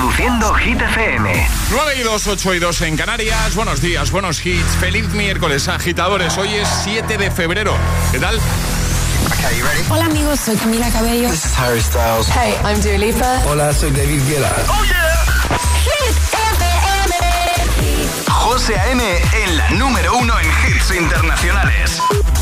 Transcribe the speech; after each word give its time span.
Reproduciendo 0.00 0.54
Hit 0.54 0.80
FM. 0.80 1.46
9 1.70 1.94
y 1.98 2.02
2, 2.02 2.26
8 2.28 2.54
y 2.54 2.58
2 2.58 2.80
en 2.82 2.96
Canarias. 2.96 3.54
Buenos 3.54 3.82
días, 3.82 4.10
buenos 4.10 4.46
hits. 4.46 4.74
Feliz 4.80 5.06
miércoles, 5.10 5.68
agitadores. 5.68 6.38
Hoy 6.38 6.54
es 6.54 6.66
7 6.84 7.18
de 7.18 7.30
febrero. 7.30 7.76
¿Qué 8.10 8.18
tal? 8.18 8.40
Hola 9.90 10.06
amigos, 10.06 10.40
soy 10.40 10.56
Camila 10.56 10.88
Cabello. 10.90 11.28
This 11.28 11.44
is 11.44 11.52
Harry 11.58 11.82
Styles. 11.82 12.28
Hey, 12.28 12.54
I'm 12.64 12.80
Dua 12.80 12.96
Lipa. 12.96 13.42
Hola, 13.46 13.74
soy 13.74 13.90
David 13.90 14.22
Guetta. 14.26 14.50
Oh 14.68 14.84
yeah. 14.84 15.12
Hit 15.84 16.16
FM. 16.32 16.64
José 18.26 18.78
A.M. 18.78 19.02
en 19.04 19.56
la 19.58 19.68
número 19.72 20.16
uno 20.16 20.32
en 20.40 20.46
hits 20.46 20.94
internacionales. 20.94 22.00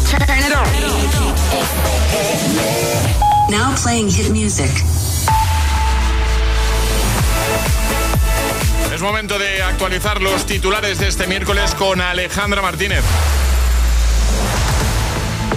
Turn 0.09 0.39
it 0.39 0.55
on. 0.55 0.65
Now 3.51 3.75
playing 3.75 4.09
hit 4.09 4.31
music. 4.31 4.71
Es 8.99 9.03
momento 9.03 9.39
de 9.39 9.63
actualizar 9.63 10.21
los 10.21 10.45
titulares 10.45 10.99
de 10.99 11.07
este 11.07 11.29
miércoles 11.29 11.73
con 11.77 12.01
Alejandra 12.01 12.61
Martínez. 12.61 13.05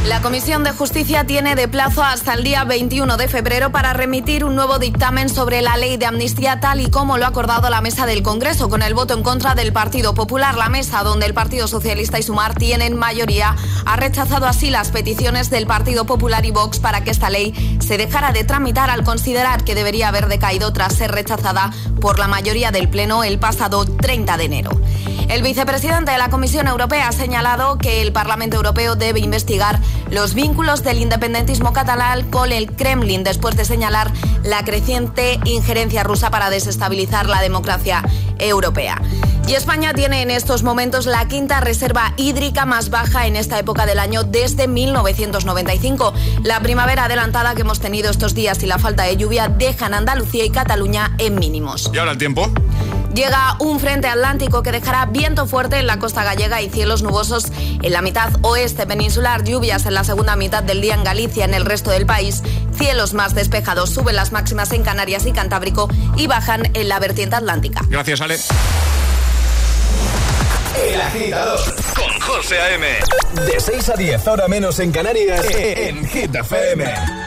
La 0.06 0.20
Comisión 0.20 0.64
de 0.64 0.72
Justicia 0.72 1.26
tiene 1.26 1.54
de 1.54 1.68
plazo 1.68 2.04
hasta 2.04 2.34
el 2.34 2.44
día 2.44 2.64
21 2.64 3.18
de 3.18 3.28
febrero 3.28 3.72
para 3.72 3.94
remitir 3.94 4.44
un 4.44 4.56
nuevo 4.56 4.80
dictamen 4.80 5.30
sobre 5.30 5.62
la 5.62 5.78
ley 5.78 5.98
de 5.98 6.08
amnistía 6.08 6.60
tal 6.60 6.82
y 6.82 6.90
como 6.90 7.20
lo 7.20 7.26
ha 7.26 7.28
acordado 7.28 7.70
la 7.70 7.82
mesa 7.82 8.08
del 8.08 8.24
Congreso 8.24 8.68
con 8.68 8.82
el 8.82 8.96
voto 8.96 9.14
en 9.14 9.22
contra 9.22 9.54
del 9.54 9.72
Partido 9.72 10.16
Popular. 10.16 10.58
La 10.58 10.70
mesa 10.70 11.04
donde 11.04 11.28
el 11.28 11.36
Partido 11.36 11.68
Socialista 11.68 12.18
y 12.18 12.24
Sumar 12.24 12.56
tienen 12.56 12.98
mayoría 12.98 13.56
ha 13.86 13.96
rechazado 13.96 14.48
así 14.48 14.72
las 14.72 14.90
peticiones 14.90 15.52
del 15.52 15.68
Partido 15.68 16.06
Popular 16.06 16.48
y 16.48 16.52
Vox 16.52 16.80
para 16.80 17.04
que 17.04 17.12
esta 17.12 17.30
ley 17.30 17.78
se 17.80 18.00
dejara 18.00 18.32
de 18.32 18.44
tramitar 18.44 18.90
al 18.90 19.04
considerar 19.04 19.64
que 19.64 19.76
debería 19.76 20.08
haber 20.08 20.28
decaído 20.28 20.74
tras 20.74 20.96
ser 20.96 21.12
rechazada 21.12 21.70
por 22.00 22.18
la 22.18 22.28
mayoría 22.28 22.72
del 22.72 22.90
Pleno 22.90 23.24
el 23.24 23.38
pasado 23.38 23.86
30 23.86 24.38
de 24.38 24.44
enero. 24.46 24.72
El 25.32 25.44
vicepresidente 25.44 26.12
de 26.12 26.18
la 26.18 26.30
Comisión 26.30 26.68
Europea 26.68 27.08
ha 27.08 27.14
señalado 27.14 27.78
que 27.78 28.02
el 28.02 28.12
Parlamento 28.12 28.58
Europeo 28.58 28.98
debe 28.98 29.22
investigar 29.22 29.80
los 30.10 30.34
vínculos 30.34 30.84
del 30.84 31.00
independentismo 31.00 31.72
catalán 31.72 32.30
con 32.30 32.52
el 32.52 32.70
Kremlin 32.74 33.24
después 33.24 33.56
de 33.56 33.64
señalar 33.64 34.12
la 34.44 34.66
creciente 34.66 35.40
injerencia 35.46 36.04
rusa 36.04 36.32
para 36.32 36.50
desestabilizar 36.50 37.30
la 37.30 37.42
democracia 37.42 38.04
europea. 38.40 39.02
Y 39.48 39.54
España 39.54 39.94
tiene 39.94 40.22
en 40.22 40.32
estos 40.32 40.64
momentos 40.64 41.06
la 41.06 41.26
quinta 41.30 41.62
reserva 41.62 42.14
hídrica 42.18 42.66
más 42.66 42.90
baja 42.90 43.26
en 43.26 43.38
esta 43.38 43.58
época 43.58 43.86
del 43.86 44.00
año 44.00 44.24
desde 44.24 44.68
1995. 44.68 46.14
La 46.44 46.60
primavera 46.60 47.06
adelantada 47.06 47.56
que 47.56 47.62
hemos 47.62 47.80
tenido 47.80 48.12
estos 48.12 48.36
días 48.36 48.62
y 48.64 48.66
la 48.66 48.80
falta 48.80 49.04
de 49.04 49.16
lluvia 49.16 49.48
dejan 49.48 49.94
Andalucía 49.94 50.44
y 50.44 50.50
Cataluña 50.50 51.16
en 51.20 51.36
mínimos. 51.36 51.90
¿Y 51.94 52.00
ahora 52.00 52.12
el 52.12 52.18
tiempo? 52.18 52.52
Llega 53.14 53.58
un 53.60 53.80
frente 53.80 54.08
atlántico 54.08 54.64
que 54.64 54.72
dejará 54.72 55.06
viento 55.06 55.46
fuerte 55.46 55.78
en 55.78 55.88
la 55.88 56.00
costa 56.00 56.24
gallega 56.24 56.62
y 56.62 56.70
cielos 56.70 57.04
nubosos 57.04 57.52
en 57.82 57.92
la 57.92 58.02
mitad 58.02 58.32
oeste 58.42 58.88
peninsular, 58.88 59.44
lluvias 59.44 59.86
en 59.86 59.94
la 59.94 60.04
segunda 60.04 60.36
mitad 60.38 60.64
del 60.64 60.80
día 60.80 60.96
en 60.96 61.04
Galicia, 61.04 61.44
en 61.44 61.54
el 61.54 61.66
resto 61.66 61.92
del 61.92 62.06
país, 62.06 62.42
cielos 62.78 63.14
más 63.14 63.36
despejados, 63.36 63.90
suben 63.90 64.16
las 64.16 64.32
máximas 64.32 64.72
en 64.72 64.84
Canarias 64.84 65.26
y 65.26 65.34
Cantábrico 65.34 65.90
y 66.16 66.28
bajan 66.28 66.70
en 66.74 66.88
la 66.88 67.00
vertiente 67.00 67.36
atlántica. 67.36 67.82
Gracias, 67.90 68.22
Ale. 68.22 68.38
El 70.90 71.02
agitador 71.02 71.60
con 71.96 72.20
José 72.22 72.60
A.M. 72.60 72.88
De 73.46 73.60
6 73.60 73.90
a 73.90 73.94
10, 73.96 74.28
ahora 74.28 74.48
menos 74.48 74.80
en 74.80 74.92
Canarias, 74.92 75.46
en 75.54 76.08
Hit 76.08 76.34
FM. 76.34 77.21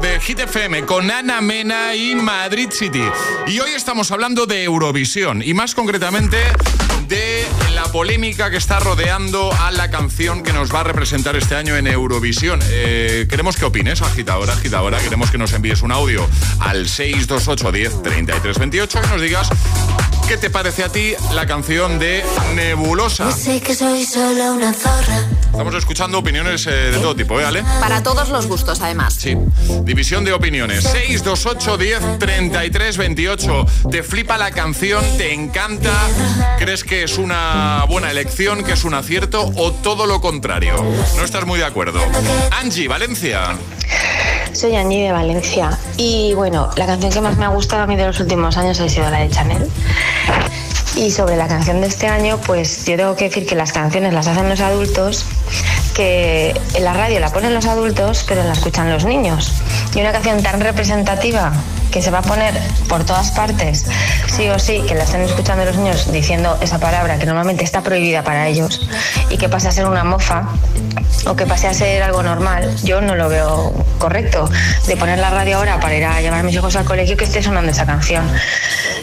De 0.00 0.20
Hit 0.20 0.38
FM 0.40 0.84
con 0.84 1.10
Ana 1.10 1.40
Mena 1.40 1.94
y 1.94 2.14
Madrid 2.14 2.68
City. 2.70 3.02
Y 3.46 3.60
hoy 3.60 3.70
estamos 3.72 4.10
hablando 4.10 4.46
de 4.46 4.64
Eurovisión 4.64 5.42
y 5.44 5.54
más 5.54 5.74
concretamente 5.74 6.36
de 7.08 7.46
la 7.74 7.84
polémica 7.84 8.50
que 8.50 8.56
está 8.56 8.78
rodeando 8.78 9.52
a 9.52 9.70
la 9.70 9.90
canción 9.90 10.42
que 10.42 10.52
nos 10.52 10.74
va 10.74 10.80
a 10.80 10.84
representar 10.84 11.36
este 11.36 11.56
año 11.56 11.76
en 11.76 11.86
Eurovisión. 11.86 12.60
Eh, 12.70 13.26
queremos 13.28 13.56
que 13.56 13.64
opines, 13.64 14.02
agitadora, 14.02 14.54
agitadora. 14.54 14.98
Queremos 14.98 15.30
que 15.30 15.38
nos 15.38 15.52
envíes 15.52 15.82
un 15.82 15.92
audio 15.92 16.28
al 16.60 16.88
628 16.88 17.72
10 17.72 18.02
33 18.02 18.58
28 18.58 19.00
y 19.04 19.08
nos 19.08 19.20
digas 19.20 19.48
¿Qué 20.28 20.36
te 20.36 20.48
parece 20.48 20.84
a 20.84 20.88
ti 20.88 21.14
la 21.34 21.46
canción 21.46 21.98
de 21.98 22.22
Nebulosa? 22.54 23.32
sé 23.32 23.60
que 23.60 23.74
soy 23.74 24.04
solo 24.04 24.52
una 24.52 24.72
zorra. 24.72 25.26
Estamos 25.60 25.74
escuchando 25.74 26.18
opiniones 26.18 26.66
eh, 26.66 26.70
de 26.70 26.98
todo 27.00 27.14
tipo, 27.14 27.38
¿eh, 27.38 27.44
Ale? 27.44 27.62
Para 27.80 28.02
todos 28.02 28.30
los 28.30 28.46
gustos, 28.46 28.80
además. 28.80 29.12
Sí. 29.12 29.36
División 29.82 30.24
de 30.24 30.32
opiniones. 30.32 30.84
628 30.84 31.76
10 31.76 32.18
33 32.18 32.96
28. 32.96 33.66
¿Te 33.90 34.02
flipa 34.02 34.38
la 34.38 34.52
canción? 34.52 35.04
¿Te 35.18 35.34
encanta? 35.34 35.92
¿Crees 36.58 36.82
que 36.82 37.02
es 37.02 37.18
una 37.18 37.84
buena 37.90 38.10
elección? 38.10 38.64
¿Que 38.64 38.72
es 38.72 38.84
un 38.84 38.94
acierto? 38.94 39.52
¿O 39.56 39.70
todo 39.70 40.06
lo 40.06 40.22
contrario? 40.22 40.82
No 41.18 41.24
estás 41.24 41.44
muy 41.44 41.58
de 41.58 41.66
acuerdo. 41.66 42.00
Angie, 42.58 42.88
Valencia. 42.88 43.54
Soy 44.54 44.74
Angie 44.76 45.08
de 45.08 45.12
Valencia 45.12 45.78
y 45.98 46.32
bueno, 46.32 46.70
la 46.76 46.86
canción 46.86 47.12
que 47.12 47.20
más 47.20 47.36
me 47.36 47.44
ha 47.44 47.48
gustado 47.48 47.82
a 47.82 47.86
mí 47.86 47.96
de 47.96 48.06
los 48.06 48.18
últimos 48.18 48.56
años 48.56 48.80
ha 48.80 48.88
sido 48.88 49.10
la 49.10 49.18
de 49.18 49.28
Chanel. 49.28 49.68
Y 50.96 51.10
sobre 51.10 51.36
la 51.36 51.48
canción 51.48 51.80
de 51.80 51.86
este 51.86 52.08
año, 52.08 52.38
pues 52.46 52.84
yo 52.84 52.96
tengo 52.96 53.16
que 53.16 53.24
decir 53.24 53.46
que 53.46 53.54
las 53.54 53.72
canciones 53.72 54.12
las 54.12 54.26
hacen 54.26 54.48
los 54.48 54.60
adultos, 54.60 55.24
que 55.94 56.54
en 56.74 56.84
la 56.84 56.92
radio 56.92 57.20
la 57.20 57.30
ponen 57.30 57.54
los 57.54 57.66
adultos, 57.66 58.24
pero 58.28 58.42
la 58.44 58.52
escuchan 58.52 58.90
los 58.90 59.04
niños. 59.04 59.52
Y 59.94 60.00
una 60.00 60.12
canción 60.12 60.42
tan 60.42 60.60
representativa 60.60 61.52
que 61.90 62.02
se 62.02 62.10
va 62.10 62.18
a 62.18 62.22
poner 62.22 62.54
por 62.88 63.04
todas 63.04 63.30
partes, 63.32 63.84
sí 64.28 64.48
o 64.48 64.58
sí, 64.58 64.82
que 64.86 64.94
la 64.94 65.04
estén 65.04 65.22
escuchando 65.22 65.64
los 65.64 65.76
niños 65.76 66.10
diciendo 66.12 66.56
esa 66.60 66.78
palabra 66.78 67.18
que 67.18 67.26
normalmente 67.26 67.64
está 67.64 67.82
prohibida 67.82 68.22
para 68.22 68.48
ellos 68.48 68.88
y 69.28 69.38
que 69.38 69.48
pase 69.48 69.68
a 69.68 69.72
ser 69.72 69.86
una 69.86 70.04
mofa 70.04 70.48
o 71.26 71.36
que 71.36 71.46
pase 71.46 71.66
a 71.66 71.74
ser 71.74 72.02
algo 72.02 72.22
normal, 72.22 72.74
yo 72.82 73.00
no 73.00 73.14
lo 73.14 73.28
veo 73.28 73.72
correcto. 73.98 74.48
De 74.86 74.96
poner 74.96 75.18
la 75.18 75.30
radio 75.30 75.58
ahora 75.58 75.78
para 75.80 75.94
ir 75.94 76.04
a 76.04 76.20
llevar 76.20 76.40
a 76.40 76.42
mis 76.42 76.54
hijos 76.54 76.76
al 76.76 76.84
colegio 76.84 77.16
que 77.16 77.24
esté 77.24 77.42
sonando 77.42 77.70
esa 77.70 77.86
canción. 77.86 78.24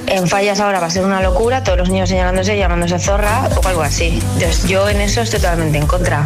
En 0.08 0.28
fallas 0.28 0.60
ahora 0.60 0.80
va 0.80 0.88
a 0.88 0.90
ser 0.90 1.06
una 1.06 1.22
locura, 1.22 1.64
todos 1.64 1.78
los 1.78 1.90
niños 1.90 2.10
señalándose, 2.10 2.58
llamándose 2.58 3.00
zorra 3.00 3.50
o 3.56 3.68
algo 3.68 3.82
así. 3.82 4.22
Yo 4.68 4.90
en 4.90 5.02
eso 5.02 5.22
estoy 5.22 5.40
totalmente 5.40 5.78
en 5.78 5.88
contra. 5.88 6.26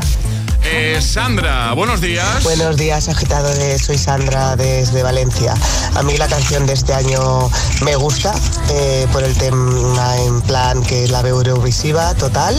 Sandra, 1.02 1.74
buenos 1.74 2.00
días. 2.00 2.44
Buenos 2.44 2.78
días, 2.78 3.10
agitadores. 3.10 3.82
Soy 3.82 3.98
Sandra 3.98 4.56
desde 4.56 5.04
Valencia. 5.04 5.54
A 5.96 6.04
mí 6.04 6.16
la 6.16 6.28
canción 6.28 6.66
de 6.66 6.74
este 6.74 6.94
año 6.94 7.50
me 7.82 7.98
gusta 7.98 8.34
eh, 8.70 9.06
por 9.12 9.22
el 9.24 9.36
tema 9.38 10.16
en 10.20 10.42
plan 10.42 10.82
que 10.82 11.04
es 11.04 11.12
la 11.12 11.20
Eurovisiva 11.20 12.14
total, 12.14 12.56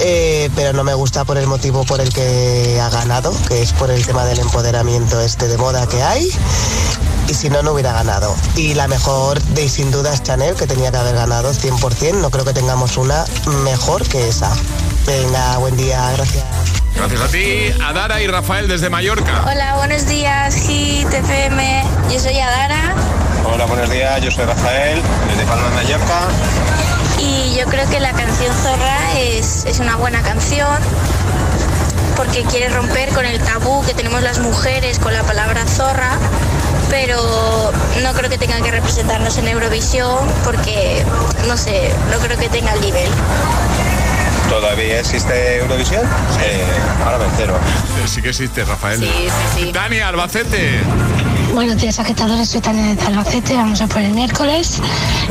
eh, 0.00 0.48
pero 0.56 0.72
no 0.72 0.82
me 0.82 0.94
gusta 0.94 1.26
por 1.26 1.36
el 1.36 1.46
motivo 1.46 1.84
por 1.84 2.00
el 2.00 2.10
que 2.10 2.80
ha 2.80 2.88
ganado, 2.88 3.34
que 3.48 3.60
es 3.60 3.74
por 3.74 3.90
el 3.90 4.06
tema 4.06 4.24
del 4.24 4.38
empoderamiento 4.38 5.20
este 5.20 5.46
de 5.46 5.58
moda 5.58 5.86
que 5.86 6.02
hay. 6.02 6.30
Y 7.28 7.34
si 7.34 7.50
no, 7.50 7.62
no 7.62 7.72
hubiera 7.72 7.92
ganado. 7.92 8.34
Y 8.56 8.74
la 8.74 8.88
mejor 8.88 9.42
de 9.42 9.68
sin 9.68 9.90
duda 9.90 10.14
es 10.14 10.22
Chanel, 10.22 10.54
que 10.54 10.66
tenía 10.66 10.90
que 10.90 10.96
haber 10.96 11.16
ganado 11.16 11.52
100%. 11.52 12.14
No 12.14 12.30
creo 12.30 12.44
que 12.44 12.54
tengamos 12.54 12.96
una 12.96 13.24
mejor 13.64 14.06
que 14.08 14.28
esa. 14.28 14.50
Venga, 15.06 15.58
buen 15.58 15.76
día, 15.76 16.12
gracias. 16.12 16.83
Gracias 16.96 17.20
a 17.20 17.28
ti, 17.28 17.74
Adara 17.82 18.20
y 18.22 18.26
Rafael 18.26 18.68
desde 18.68 18.88
Mallorca. 18.88 19.44
Hola, 19.46 19.74
buenos 19.76 20.06
días, 20.06 20.54
Hit 20.54 21.12
FM. 21.12 21.84
Yo 22.10 22.20
soy 22.20 22.38
Adara. 22.38 22.94
Hola, 23.44 23.66
buenos 23.66 23.90
días, 23.90 24.20
yo 24.22 24.30
soy 24.30 24.44
Rafael, 24.44 25.00
desde 25.28 25.44
Palma 25.44 25.68
de 25.68 25.74
Mallorca. 25.74 26.20
Y 27.18 27.56
yo 27.58 27.66
creo 27.66 27.88
que 27.90 28.00
la 28.00 28.12
canción 28.12 28.54
Zorra 28.54 29.18
es, 29.18 29.64
es 29.66 29.80
una 29.80 29.96
buena 29.96 30.22
canción 30.22 30.78
porque 32.16 32.42
quiere 32.44 32.68
romper 32.68 33.08
con 33.10 33.26
el 33.26 33.40
tabú 33.40 33.84
que 33.84 33.94
tenemos 33.94 34.22
las 34.22 34.38
mujeres 34.38 34.98
con 34.98 35.12
la 35.12 35.22
palabra 35.24 35.66
zorra, 35.66 36.16
pero 36.90 37.72
no 38.02 38.12
creo 38.12 38.30
que 38.30 38.38
tenga 38.38 38.60
que 38.60 38.70
representarnos 38.70 39.36
en 39.38 39.48
Eurovisión 39.48 40.18
porque, 40.44 41.04
no 41.48 41.56
sé, 41.56 41.92
no 42.12 42.18
creo 42.18 42.38
que 42.38 42.48
tenga 42.48 42.72
el 42.74 42.80
nivel. 42.80 43.10
¿Todavía 44.48 45.00
existe 45.00 45.58
Eurovisión? 45.58 46.02
Eh, 46.42 46.62
ahora 47.04 47.18
me 47.18 47.24
entero. 47.26 47.58
Sí 48.06 48.22
que 48.22 48.28
existe, 48.30 48.64
Rafael. 48.64 49.00
Sí, 49.00 49.06
sí, 49.06 49.64
sí. 49.64 49.72
Dani, 49.72 49.98
Albacete. 49.98 50.80
Buenos 51.52 51.80
días, 51.80 51.98
agitadores. 51.98 52.48
Soy 52.48 52.60
Tania 52.60 52.94
de 52.94 53.02
Albacete. 53.02 53.54
Vamos 53.54 53.80
a 53.80 53.86
por 53.86 54.00
el 54.02 54.12
miércoles. 54.12 54.80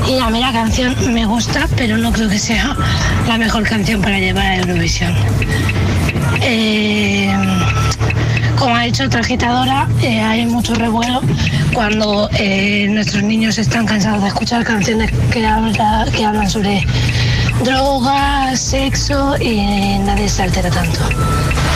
Y 0.07 0.19
a 0.19 0.29
mí 0.29 0.39
la 0.39 0.51
canción 0.51 0.95
me 1.13 1.25
gusta, 1.25 1.67
pero 1.77 1.97
no 1.97 2.11
creo 2.11 2.29
que 2.29 2.39
sea 2.39 2.75
la 3.27 3.37
mejor 3.37 3.63
canción 3.63 4.01
para 4.01 4.19
llevar 4.19 4.45
a 4.45 4.57
Eurovisión. 4.57 5.13
Eh, 6.41 7.33
como 8.57 8.75
ha 8.75 8.83
dicho 8.83 9.03
otra 9.05 9.21
agitadora, 9.21 9.87
eh, 10.01 10.21
hay 10.21 10.45
mucho 10.45 10.73
revuelo 10.75 11.21
cuando 11.73 12.29
eh, 12.33 12.87
nuestros 12.89 13.23
niños 13.23 13.57
están 13.57 13.85
cansados 13.85 14.21
de 14.23 14.27
escuchar 14.29 14.63
canciones 14.63 15.11
que, 15.31 15.45
habla- 15.45 16.05
que 16.15 16.25
hablan 16.25 16.49
sobre 16.49 16.85
drogas, 17.63 18.59
sexo 18.59 19.35
y 19.39 19.97
nadie 19.99 20.27
se 20.27 20.43
altera 20.43 20.69
tanto. 20.69 20.99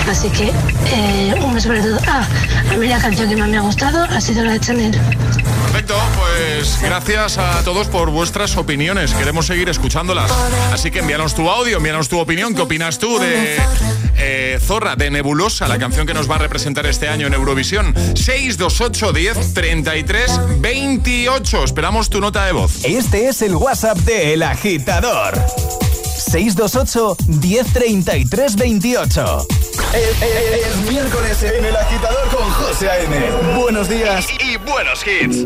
Así 0.09 0.29
que, 0.29 0.51
eh, 0.91 1.35
uno 1.45 1.59
sobre 1.59 1.81
todo. 1.81 1.97
Ah, 2.07 2.27
a 2.71 2.77
mí 2.77 2.87
la 2.87 2.99
canción 2.99 3.29
que 3.29 3.35
más 3.35 3.49
me 3.49 3.57
ha 3.57 3.61
gustado 3.61 4.03
ha 4.03 4.21
sido 4.21 4.43
la 4.43 4.53
de 4.53 4.59
Chanel. 4.59 4.99
Pues 5.87 6.81
gracias 6.81 7.37
a 7.37 7.63
todos 7.63 7.87
por 7.87 8.09
vuestras 8.09 8.57
opiniones. 8.57 9.13
Queremos 9.13 9.45
seguir 9.45 9.69
escuchándolas. 9.69 10.31
Así 10.73 10.91
que 10.91 10.99
envíanos 10.99 11.33
tu 11.33 11.49
audio, 11.49 11.77
envíanos 11.77 12.09
tu 12.09 12.19
opinión. 12.19 12.53
¿Qué 12.53 12.61
opinas 12.61 12.99
tú 12.99 13.17
de 13.19 13.57
eh, 14.17 14.59
Zorra, 14.61 14.95
de 14.95 15.09
Nebulosa, 15.09 15.67
la 15.67 15.77
canción 15.77 16.05
que 16.05 16.13
nos 16.13 16.29
va 16.29 16.35
a 16.35 16.39
representar 16.39 16.85
este 16.85 17.07
año 17.07 17.27
en 17.27 17.33
Eurovisión? 17.33 17.93
628 18.15 19.13
10 19.13 19.53
33 19.53 20.39
28. 20.59 21.63
Esperamos 21.63 22.09
tu 22.09 22.19
nota 22.19 22.45
de 22.45 22.51
voz. 22.51 22.83
Este 22.83 23.29
es 23.29 23.41
el 23.41 23.55
WhatsApp 23.55 23.97
de 23.99 24.33
El 24.33 24.43
Agitador. 24.43 25.39
628 26.27 27.15
1033 27.27 28.55
28. 28.55 29.47
Es, 29.93 30.21
es- 30.21 30.67
es 30.67 30.91
miércoles 30.91 31.43
en 31.43 31.65
El 31.65 31.75
Agitador 31.75 32.27
con 32.29 32.49
José 32.51 32.89
A.M. 32.89 33.15
Buenos 33.59 33.87
días 33.89 34.27
Y, 34.43 34.53
y 34.53 34.57
buenos 34.57 35.01
hits. 35.07 35.45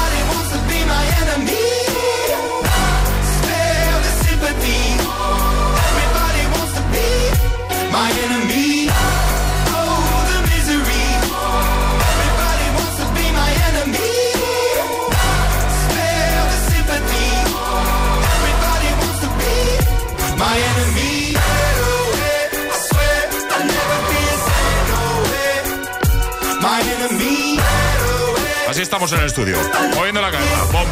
estamos 29.05 29.13
en 29.13 29.19
el 29.19 29.25
estudio, 29.25 29.57
moviendo 29.95 30.21
la 30.21 30.29
cabeza. 30.29 30.63
Bom, 30.71 30.85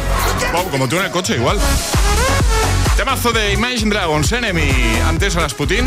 bom, 0.52 0.68
como 0.70 0.88
tú 0.88 0.96
en 0.96 1.04
el 1.04 1.10
coche, 1.12 1.36
igual. 1.36 1.60
Temazo 2.96 3.30
de 3.30 3.52
Imagine 3.52 3.90
Dragons 3.90 4.32
Enemy. 4.32 4.72
Antes 5.06 5.36
a 5.36 5.46
Putin, 5.46 5.84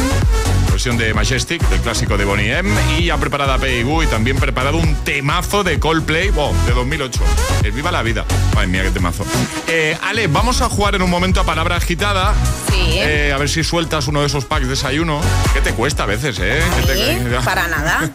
versión 0.84 0.98
de 0.98 1.13
Majestic, 1.13 1.62
del 1.70 1.80
clásico 1.80 2.18
de 2.18 2.25
Bonnie 2.25 2.58
M. 2.58 2.70
Y 3.00 3.06
ya 3.06 3.16
preparada 3.18 3.58
Peigu 3.58 4.04
y 4.04 4.08
también 4.08 4.36
preparado 4.36 4.75
un 4.80 4.96
temazo 5.06 5.63
de 5.63 5.80
Coldplay, 5.80 6.30
de 6.32 6.74
2008. 6.74 7.22
El 7.63 7.72
Viva 7.72 7.90
la 7.90 8.02
Vida. 8.02 8.25
Madre 8.54 8.68
mía, 8.68 8.84
qué 8.84 8.92
temazo. 8.92 9.24
Eh, 9.70 9.98
Ale, 10.04 10.28
vamos 10.28 10.60
a 10.62 10.68
jugar 10.68 10.96
en 10.96 11.02
un 11.02 11.10
momento 11.10 11.40
a 11.40 11.46
palabra 11.46 11.78
agitada. 11.78 12.34
Sí. 12.70 12.98
Eh, 12.98 13.32
a 13.34 13.38
ver 13.38 13.48
si 13.50 13.63
sueltas 13.63 14.08
uno 14.08 14.20
de 14.22 14.28
esos 14.28 14.44
packs 14.44 14.63
de 14.66 14.72
desayuno. 14.72 15.22
¿Qué 15.54 15.62
te 15.62 15.72
cuesta 15.74 16.04
a 16.04 16.06
veces, 16.06 16.38
eh? 16.42 16.62
¿Qué 16.86 16.94
te- 16.94 17.40
para 17.46 17.68
nada. 17.70 18.10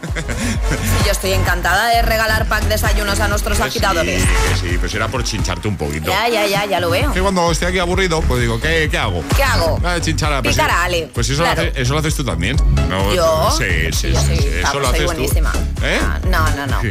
Yo 1.05 1.11
estoy 1.11 1.31
encantada 1.33 1.87
de 1.87 2.03
regalar 2.03 2.45
pack 2.47 2.65
desayunos 2.65 3.19
a 3.19 3.27
nuestros 3.29 3.59
agitadores. 3.61 4.21
Sí, 4.21 4.27
que 4.63 4.69
sí, 4.69 4.77
pues 4.77 4.93
era 4.93 5.07
por 5.07 5.23
chincharte 5.23 5.67
un 5.67 5.75
poquito. 5.75 6.11
Ya, 6.11 6.27
ya, 6.29 6.45
ya, 6.45 6.65
ya 6.65 6.79
lo 6.79 6.91
veo. 6.91 7.11
Que 7.13 7.21
cuando 7.21 7.51
esté 7.51 7.65
aquí 7.65 7.79
aburrido, 7.79 8.21
pues 8.21 8.41
digo, 8.41 8.59
¿qué, 8.61 8.89
qué 8.91 8.97
hago? 8.99 9.23
¿Qué 9.35 9.43
hago? 9.43 9.79
Ah, 9.83 9.97
chinchar 9.99 10.43
pues 10.43 10.55
Picar 10.55 10.69
a 10.69 10.83
Ale. 10.83 11.09
Pues 11.15 11.27
eso, 11.29 11.41
Claro. 11.41 11.63
lo 11.63 11.69
haces, 11.69 11.81
eso 11.81 11.93
lo 11.93 11.99
haces 11.99 12.13
tú 12.15 12.23
también. 12.23 12.58
¿No? 12.87 13.13
¿Yo? 13.13 13.51
Sí, 13.57 13.65
sí, 13.91 14.11
Yo 14.13 14.19
sí. 14.19 14.25
soy- 14.27 14.37
sí, 14.37 14.49
vamos, 14.63 14.69
Eso 14.69 14.79
lo 14.79 14.85
soy 14.87 14.95
haces 14.95 15.05
buenísima. 15.05 15.51
tú. 15.51 15.59
¿Eh? 15.83 15.99
Ah, 16.01 16.19
No, 16.29 16.49
no, 16.55 16.67
no. 16.67 16.81
Sí. 16.81 16.89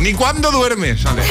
Ni 0.00 0.14
cuándo 0.14 0.52
duermes, 0.52 1.04
Ale. 1.06 1.22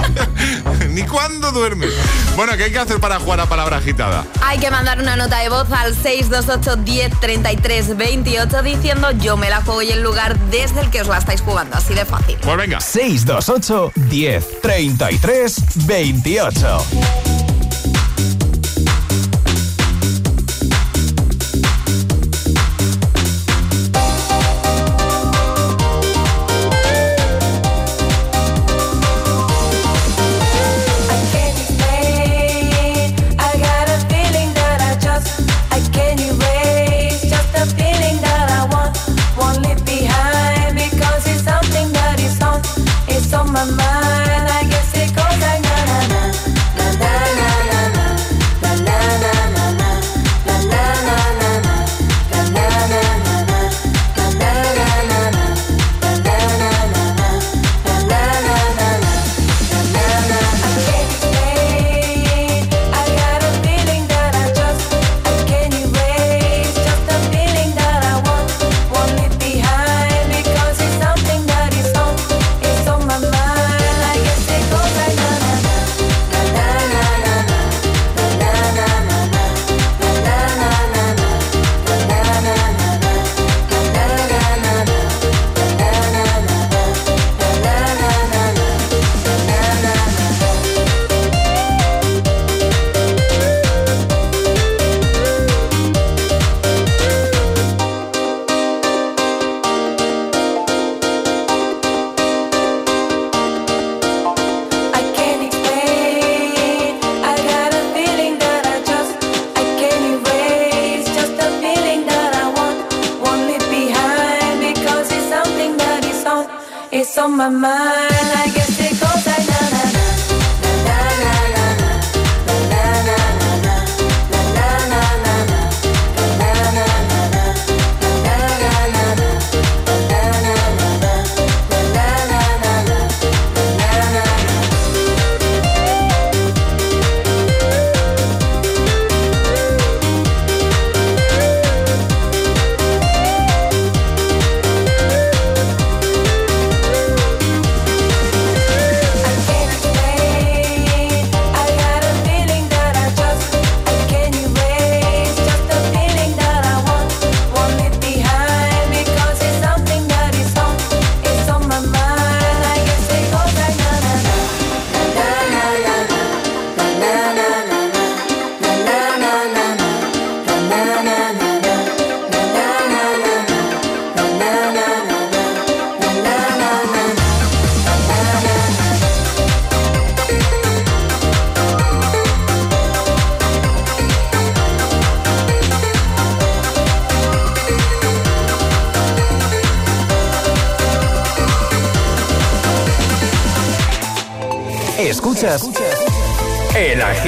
Ni 0.90 1.02
cuándo 1.04 1.50
duermes. 1.50 1.90
Bueno, 2.36 2.54
¿qué 2.58 2.64
hay 2.64 2.70
que 2.70 2.78
hacer 2.78 3.00
para 3.00 3.18
jugar 3.18 3.40
a 3.40 3.46
palabra 3.46 3.78
agitada? 3.78 4.24
Hay 4.42 4.58
que 4.58 4.70
mandar 4.70 5.00
una 5.00 5.16
nota 5.16 5.38
de 5.38 5.48
voz 5.48 5.70
al 5.72 5.94
628 5.94 6.76
10 6.76 7.20
33 7.20 7.96
28 7.96 8.62
diciendo 8.62 9.10
yo 9.12 9.38
me 9.38 9.48
la 9.48 9.62
juego 9.62 9.80
y 9.80 9.90
el 9.92 10.02
lugar 10.02 10.38
desde 10.50 10.80
el 10.82 10.90
que 10.90 11.00
os 11.00 11.08
la 11.08 11.16
estáis 11.18 11.40
jugando. 11.40 11.74
Así 11.76 11.94
de 11.94 12.04
fácil. 12.04 12.36
Pues 12.42 12.56
venga. 12.58 12.80
628 12.80 13.92
10 13.94 14.60
33 14.60 15.56
28. 15.86 16.86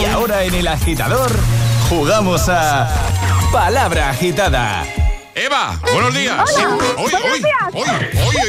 Y 0.00 0.04
ahora 0.06 0.44
en 0.44 0.54
el 0.54 0.68
agitador, 0.68 1.30
jugamos 1.88 2.48
a 2.48 2.88
Palabra 3.52 4.10
Agitada. 4.10 4.84
Eva, 5.34 5.78
buenos 5.92 6.14
días. 6.14 6.38
Hola. 6.56 7.98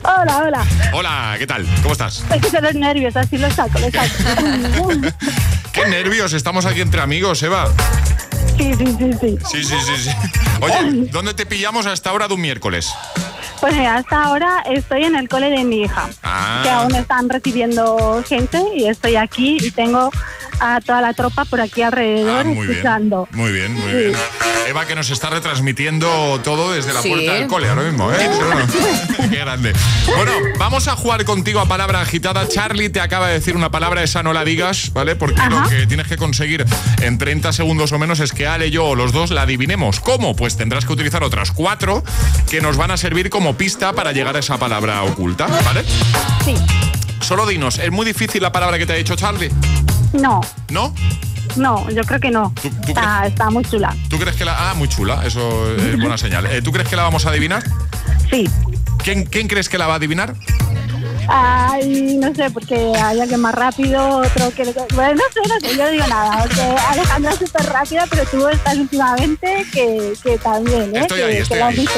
Hola, 0.02 0.38
hola. 0.38 0.66
Hola, 0.92 1.36
¿qué 1.38 1.46
tal? 1.46 1.66
¿Cómo 1.82 1.92
estás? 1.92 2.24
Es 2.34 2.42
que 2.42 2.50
son 2.50 2.64
los 2.64 2.74
nervios, 2.74 3.16
así 3.16 3.38
lo 3.38 3.50
saco, 3.50 3.78
lo 3.78 3.90
saco. 3.90 4.88
¡Qué 5.72 5.86
nervios! 5.86 6.32
Estamos 6.32 6.66
aquí 6.66 6.80
entre 6.80 7.00
amigos, 7.00 7.42
Eva. 7.42 7.68
Sí, 8.56 8.74
sí, 8.74 8.96
sí, 8.98 9.10
sí. 9.20 9.38
Sí, 9.50 9.64
sí, 9.64 9.76
sí, 9.84 9.96
sí. 10.04 10.10
Oye, 10.60 11.08
¿dónde 11.12 11.34
te 11.34 11.46
pillamos 11.46 11.86
a 11.86 11.92
esta 11.92 12.12
hora 12.12 12.28
de 12.28 12.34
un 12.34 12.40
miércoles? 12.40 12.92
Pues 13.60 13.74
hasta 13.78 14.24
ahora 14.24 14.62
estoy 14.66 15.04
en 15.04 15.16
el 15.16 15.28
cole 15.28 15.50
de 15.50 15.64
mi 15.64 15.82
hija, 15.82 16.08
que 16.62 16.68
ah. 16.70 16.80
aún 16.82 16.94
están 16.94 17.28
recibiendo 17.28 18.22
gente 18.26 18.62
y 18.74 18.86
estoy 18.86 19.16
aquí 19.16 19.56
y 19.60 19.70
tengo 19.70 20.10
a 20.60 20.80
toda 20.80 21.00
la 21.00 21.14
tropa 21.14 21.44
por 21.44 21.60
aquí 21.60 21.82
alrededor 21.82 22.46
ah, 22.46 22.48
muy. 22.48 22.66
Bien, 22.66 23.08
muy 23.32 23.52
bien, 23.52 23.72
muy 23.74 23.92
bien. 23.92 24.12
Eva 24.68 24.86
que 24.86 24.94
nos 24.94 25.10
está 25.10 25.30
retransmitiendo 25.30 26.40
todo 26.42 26.72
desde 26.72 26.92
la 26.92 27.00
puerta 27.00 27.34
del 27.34 27.46
cole 27.46 27.68
ahora 27.68 27.82
mismo, 27.82 28.10
¿eh? 28.12 28.30
Qué 29.30 29.36
grande. 29.36 29.72
Bueno, 30.06 30.32
vamos 30.58 30.88
a 30.88 30.96
jugar 30.96 31.24
contigo 31.24 31.60
a 31.60 31.66
palabra 31.66 32.00
agitada. 32.00 32.48
Charlie 32.48 32.88
te 32.88 33.00
acaba 33.00 33.28
de 33.28 33.34
decir 33.34 33.56
una 33.56 33.70
palabra, 33.70 34.02
esa 34.02 34.22
no 34.22 34.32
la 34.32 34.44
digas, 34.44 34.92
¿vale? 34.92 35.14
Porque 35.14 35.40
lo 35.48 35.68
que 35.68 35.86
tienes 35.86 36.08
que 36.08 36.16
conseguir 36.16 36.64
en 37.00 37.18
30 37.18 37.52
segundos 37.52 37.92
o 37.92 37.98
menos 37.98 38.20
es 38.20 38.32
que 38.32 38.46
Ale, 38.46 38.70
yo 38.70 38.86
o 38.86 38.94
los 38.96 39.12
dos 39.12 39.30
la 39.30 39.42
adivinemos. 39.42 40.00
¿Cómo? 40.00 40.34
Pues 40.34 40.56
tendrás 40.56 40.84
que 40.84 40.92
utilizar 40.92 41.22
otras 41.22 41.52
cuatro 41.52 42.02
que 42.50 42.60
nos 42.60 42.76
van 42.76 42.90
a 42.90 42.96
servir 42.96 43.30
como 43.30 43.56
pista 43.56 43.92
para 43.92 44.12
llegar 44.12 44.36
a 44.36 44.40
esa 44.40 44.58
palabra 44.58 45.02
oculta, 45.04 45.46
¿vale? 45.46 45.84
Sí. 46.44 46.54
Solo 47.20 47.46
dinos, 47.46 47.78
¿es 47.78 47.90
muy 47.90 48.06
difícil 48.06 48.42
la 48.42 48.52
palabra 48.52 48.78
que 48.78 48.86
te 48.86 48.92
ha 48.92 48.96
dicho 48.96 49.16
Charlie? 49.16 49.50
No. 50.20 50.40
¿No? 50.70 50.94
No, 51.56 51.88
yo 51.90 52.02
creo 52.02 52.20
que 52.20 52.30
no. 52.30 52.52
está, 52.86 53.26
está, 53.26 53.50
muy 53.50 53.64
chula. 53.64 53.94
¿Tú 54.08 54.18
crees 54.18 54.36
que 54.36 54.44
la.? 54.44 54.70
Ah, 54.70 54.74
muy 54.74 54.88
chula, 54.88 55.24
eso 55.26 55.74
es 55.76 55.98
buena 55.98 56.18
señal. 56.26 56.46
Eh, 56.46 56.60
¿Tú 56.62 56.72
crees 56.72 56.88
que 56.88 56.96
la 56.96 57.02
vamos 57.02 57.24
a 57.26 57.30
adivinar? 57.30 57.62
Sí. 58.30 58.48
¿Quién, 59.02 59.24
¿Quién 59.24 59.48
crees 59.48 59.68
que 59.68 59.78
la 59.78 59.86
va 59.86 59.94
a 59.94 59.96
adivinar? 59.96 60.34
Ay, 61.28 62.18
no 62.18 62.34
sé, 62.34 62.50
porque 62.50 62.74
hay 62.74 63.20
alguien 63.20 63.40
más 63.40 63.54
rápido, 63.54 64.18
otro 64.18 64.50
que... 64.52 64.64
Bueno, 64.94 65.14
no 65.14 65.22
sé, 65.32 65.48
no 65.48 65.60
sé, 65.60 65.76
yo 65.76 65.90
digo 65.90 66.06
nada. 66.06 66.42
Porque 66.42 66.60
Alejandra 66.60 67.32
es 67.32 67.38
súper 67.38 67.66
rápida, 67.66 68.06
pero 68.08 68.24
tú 68.26 68.48
estás 68.48 68.76
últimamente 68.76 69.66
que, 69.72 70.12
que 70.22 70.38
también, 70.38 70.94
¿eh? 70.96 71.00
Estoy 71.00 71.20
ahí, 71.20 71.36
estoy, 71.36 71.58
ahí, 71.60 71.88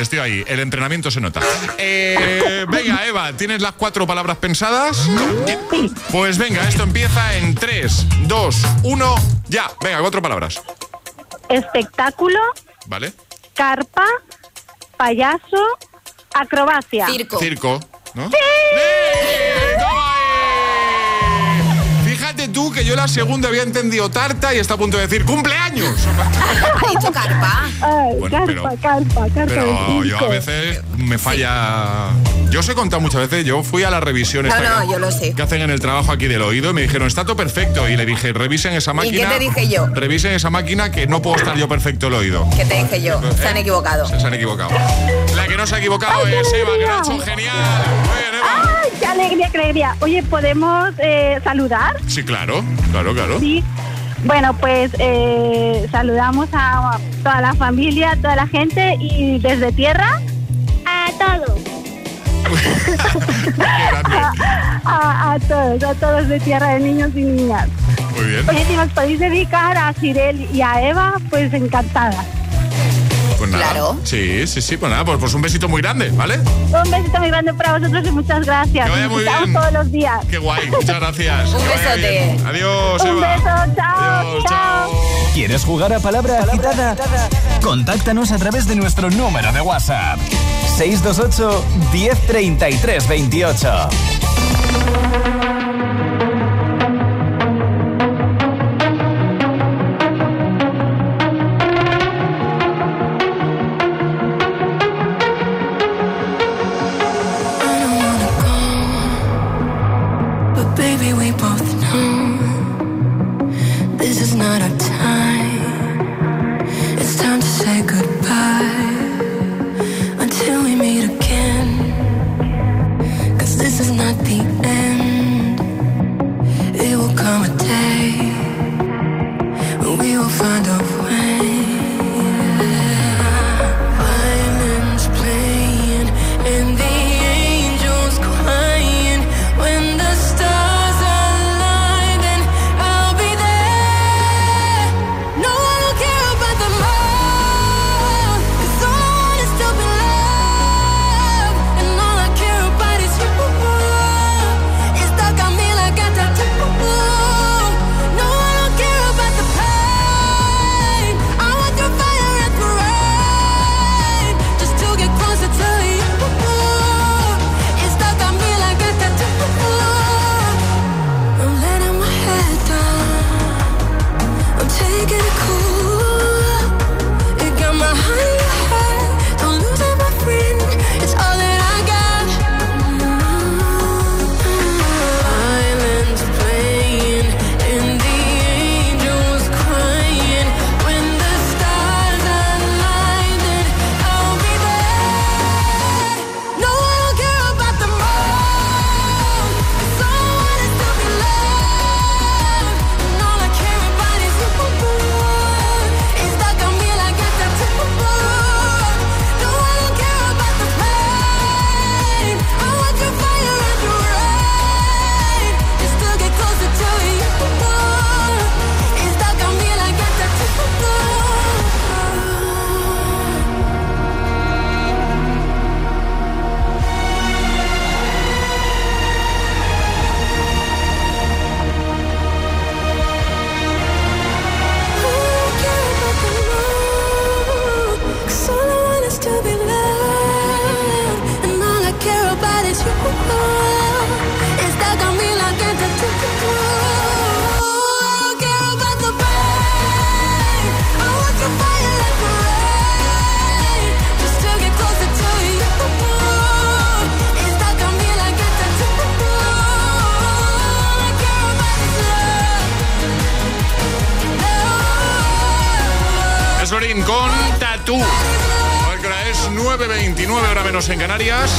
estoy, 0.00 0.18
ahí, 0.18 0.44
El 0.46 0.60
entrenamiento 0.60 1.10
se 1.10 1.20
nota. 1.20 1.40
Eh, 1.78 2.64
venga, 2.68 3.06
Eva, 3.06 3.32
¿tienes 3.34 3.60
las 3.62 3.72
cuatro 3.72 4.06
palabras 4.06 4.36
pensadas? 4.38 5.08
Sí. 5.70 5.92
Pues 6.10 6.38
venga, 6.38 6.68
esto 6.68 6.82
empieza 6.82 7.36
en 7.36 7.54
3, 7.54 8.06
2, 8.26 8.56
1, 8.84 9.14
ya. 9.48 9.70
Venga, 9.82 10.00
cuatro 10.00 10.22
palabras. 10.22 10.60
Espectáculo. 11.48 12.38
Vale. 12.86 13.12
Carpa, 13.54 14.06
payaso, 14.96 15.78
acrobacia. 16.34 17.06
Circo. 17.06 17.38
Circo. 17.38 17.80
¿No? 18.14 18.28
¡Sí! 18.28 18.36
Fíjate 18.36 19.59
que 22.80 22.86
yo 22.86 22.96
la 22.96 23.08
segunda 23.08 23.48
había 23.48 23.62
entendido 23.62 24.10
tarta 24.10 24.54
y 24.54 24.58
está 24.58 24.74
a 24.74 24.76
punto 24.78 24.96
de 24.96 25.06
decir 25.06 25.24
cumpleaños. 25.24 25.94
Ha 26.60 26.90
dicho 26.90 27.12
carpa. 27.12 27.68
carpa, 28.30 28.46
pero, 28.46 28.62
carpa, 28.62 28.80
carpa. 28.80 29.28
Pero 29.34 30.04
yo 30.04 30.18
a 30.18 30.28
veces 30.28 30.80
me 30.96 31.18
falla. 31.18 32.08
Yo 32.50 32.60
os 32.60 32.68
he 32.68 32.74
contado 32.74 33.00
muchas 33.00 33.20
veces, 33.20 33.44
yo 33.44 33.62
fui 33.62 33.84
a 33.84 33.90
la 33.90 34.00
revisión 34.00 34.46
no, 34.46 34.58
no, 34.58 34.90
yo 34.90 34.98
lo 34.98 35.10
sé. 35.12 35.34
que 35.34 35.42
hacen 35.42 35.62
en 35.62 35.70
el 35.70 35.78
trabajo 35.78 36.10
aquí 36.10 36.26
del 36.26 36.42
oído 36.42 36.70
y 36.70 36.72
me 36.72 36.82
dijeron, 36.82 37.06
está 37.06 37.24
todo 37.24 37.36
perfecto. 37.36 37.88
Y 37.88 37.96
le 37.96 38.06
dije, 38.06 38.32
revisen 38.32 38.72
esa 38.72 38.92
máquina. 38.92 39.16
¿Y 39.16 39.20
qué 39.20 39.26
te 39.26 39.38
dije 39.38 39.68
yo? 39.68 39.86
Revisen 39.86 40.32
esa 40.32 40.50
máquina 40.50 40.90
que 40.90 41.06
no 41.06 41.22
puedo 41.22 41.36
estar 41.36 41.56
yo 41.56 41.68
perfecto 41.68 42.08
el 42.08 42.14
oído. 42.14 42.48
¿Qué 42.56 42.64
te 42.64 42.82
dije 42.82 43.02
yo? 43.02 43.20
Se 43.36 43.46
han 43.46 43.56
equivocado. 43.58 44.06
Se, 44.06 44.14
han 44.16 44.34
equivocado. 44.34 44.70
La 45.36 45.46
que 45.46 45.56
no 45.56 45.66
se 45.66 45.76
ha 45.76 45.78
equivocado 45.78 46.26
es 46.26 46.52
Eva, 46.52 46.70
que 46.78 46.86
lo 46.86 46.94
ha 46.94 46.98
hecho 46.98 47.18
genial. 47.18 47.84
Muy 48.06 48.18
bien, 48.18 48.34
Eva. 48.34 48.69
¡Ay, 49.10 49.16
qué 49.16 49.22
alegría, 49.22 49.48
qué 49.50 49.58
alegría! 49.58 49.96
Oye, 50.00 50.22
¿podemos 50.22 50.90
eh, 50.98 51.40
saludar? 51.42 51.96
Sí, 52.06 52.22
claro, 52.22 52.62
claro, 52.92 53.12
claro. 53.12 53.40
Sí. 53.40 53.64
Bueno, 54.24 54.54
pues 54.54 54.92
eh, 54.98 55.88
saludamos 55.90 56.48
a 56.52 56.98
toda 57.22 57.40
la 57.40 57.54
familia, 57.54 58.12
a 58.12 58.16
toda 58.16 58.36
la 58.36 58.46
gente 58.46 58.96
y 59.00 59.38
desde 59.38 59.72
tierra 59.72 60.20
a 60.86 61.10
todos. 61.18 61.58
a, 64.84 65.32
a, 65.32 65.38
todos, 65.40 65.82
a 65.82 65.94
todos 65.94 66.28
de 66.28 66.40
tierra 66.40 66.74
de 66.74 66.80
niños 66.80 67.10
y 67.14 67.22
niñas. 67.22 67.68
Muy 68.14 68.26
bien. 68.26 68.48
Oye, 68.48 68.64
si 68.66 68.76
nos 68.76 68.88
podéis 68.90 69.18
dedicar 69.18 69.76
a 69.76 69.92
Cirel 69.94 70.48
y 70.52 70.60
a 70.60 70.88
Eva, 70.88 71.14
pues 71.30 71.52
encantada. 71.52 72.24
Pues 73.40 73.50
nada. 73.52 73.64
Claro. 73.70 73.96
Sí, 74.04 74.46
sí, 74.46 74.60
sí, 74.60 74.76
pues 74.76 74.92
nada, 74.92 75.02
pues, 75.02 75.16
pues 75.18 75.32
un 75.32 75.40
besito 75.40 75.66
muy 75.66 75.80
grande, 75.80 76.10
¿vale? 76.10 76.36
Un 76.38 76.90
besito 76.90 77.18
muy 77.18 77.28
grande 77.28 77.54
para 77.54 77.78
vosotros 77.78 78.06
y 78.06 78.10
muchas 78.10 78.44
gracias. 78.44 78.84
Que 78.84 78.90
vaya 78.90 79.08
muy 79.08 79.24
Nos 79.24 79.38
bien. 79.40 79.52
todos 79.54 79.72
los 79.72 79.90
días. 79.92 80.24
Qué 80.30 80.36
guay, 80.38 80.70
muchas 80.70 81.00
gracias. 81.00 81.48
Un 81.54 81.64
besote. 81.66 82.36
Adiós, 82.46 83.00
Un 83.02 83.08
Eva. 83.08 83.28
beso, 83.34 83.74
chao, 83.76 84.18
Adiós, 84.20 84.44
chao. 84.46 84.90
¿Quieres 85.32 85.64
jugar 85.64 85.92
a 85.94 86.00
palabra 86.00 86.42
agitada? 86.42 86.96
Contáctanos 87.62 88.30
a 88.30 88.36
través 88.38 88.66
de 88.66 88.76
nuestro 88.76 89.10
número 89.10 89.50
de 89.52 89.60
WhatsApp. 89.62 90.18
628 90.76 91.64
1033 91.92 93.08
28. 93.08 93.88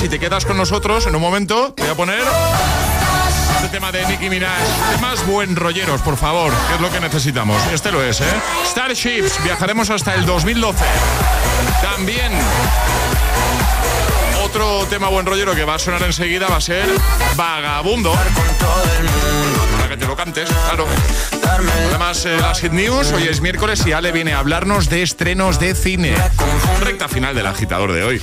Si 0.02 0.10
te 0.10 0.18
quedas 0.18 0.46
con 0.46 0.58
nosotros 0.58 1.06
en 1.06 1.16
un 1.16 1.22
momento, 1.22 1.76
voy 1.78 1.88
a 1.88 1.94
poner 1.94 2.24
este 3.58 3.68
tema 3.68 3.92
de 3.92 4.04
Nicki 4.08 4.32
Minaj. 4.32 4.58
Temas 4.96 5.24
buen 5.28 5.56
rolleros, 5.56 6.02
por 6.02 6.18
favor, 6.18 6.52
que 6.68 6.74
es 6.74 6.82
lo 6.82 6.90
que 6.90 7.00
necesitamos. 7.00 7.62
Este 7.72 7.92
lo 7.92 8.04
es, 8.04 8.20
¿eh? 8.20 8.26
Starships, 8.66 9.44
viajaremos 9.44 9.92
hasta 9.92 10.16
el 10.16 10.26
2012. 10.26 10.84
También 11.84 12.32
otro 14.44 14.88
tema 14.90 15.08
buen 15.10 15.28
rollero 15.28 15.54
que 15.54 15.66
va 15.66 15.76
a 15.76 15.80
sonar 15.80 16.02
enseguida 16.02 16.48
va 16.48 16.56
a 16.56 16.62
ser 16.62 16.88
Vagabundo. 17.36 18.12
Para 19.78 19.88
que 19.88 19.98
te 19.98 20.08
lo 20.08 20.16
cantes, 20.16 20.50
claro. 20.50 20.88
Además, 21.90 22.26
eh, 22.26 22.38
las 22.42 22.60
Hit 22.60 22.72
News, 22.72 23.12
hoy 23.12 23.28
es 23.28 23.40
miércoles 23.40 23.86
y 23.86 23.92
Ale 23.92 24.12
viene 24.12 24.34
a 24.34 24.40
hablarnos 24.40 24.90
de 24.90 25.04
estrenos 25.04 25.60
de 25.60 25.76
cine. 25.76 26.16
Recta 26.80 27.08
final 27.08 27.36
del 27.36 27.46
agitador 27.46 27.94
de 27.94 28.04
hoy. 28.04 28.22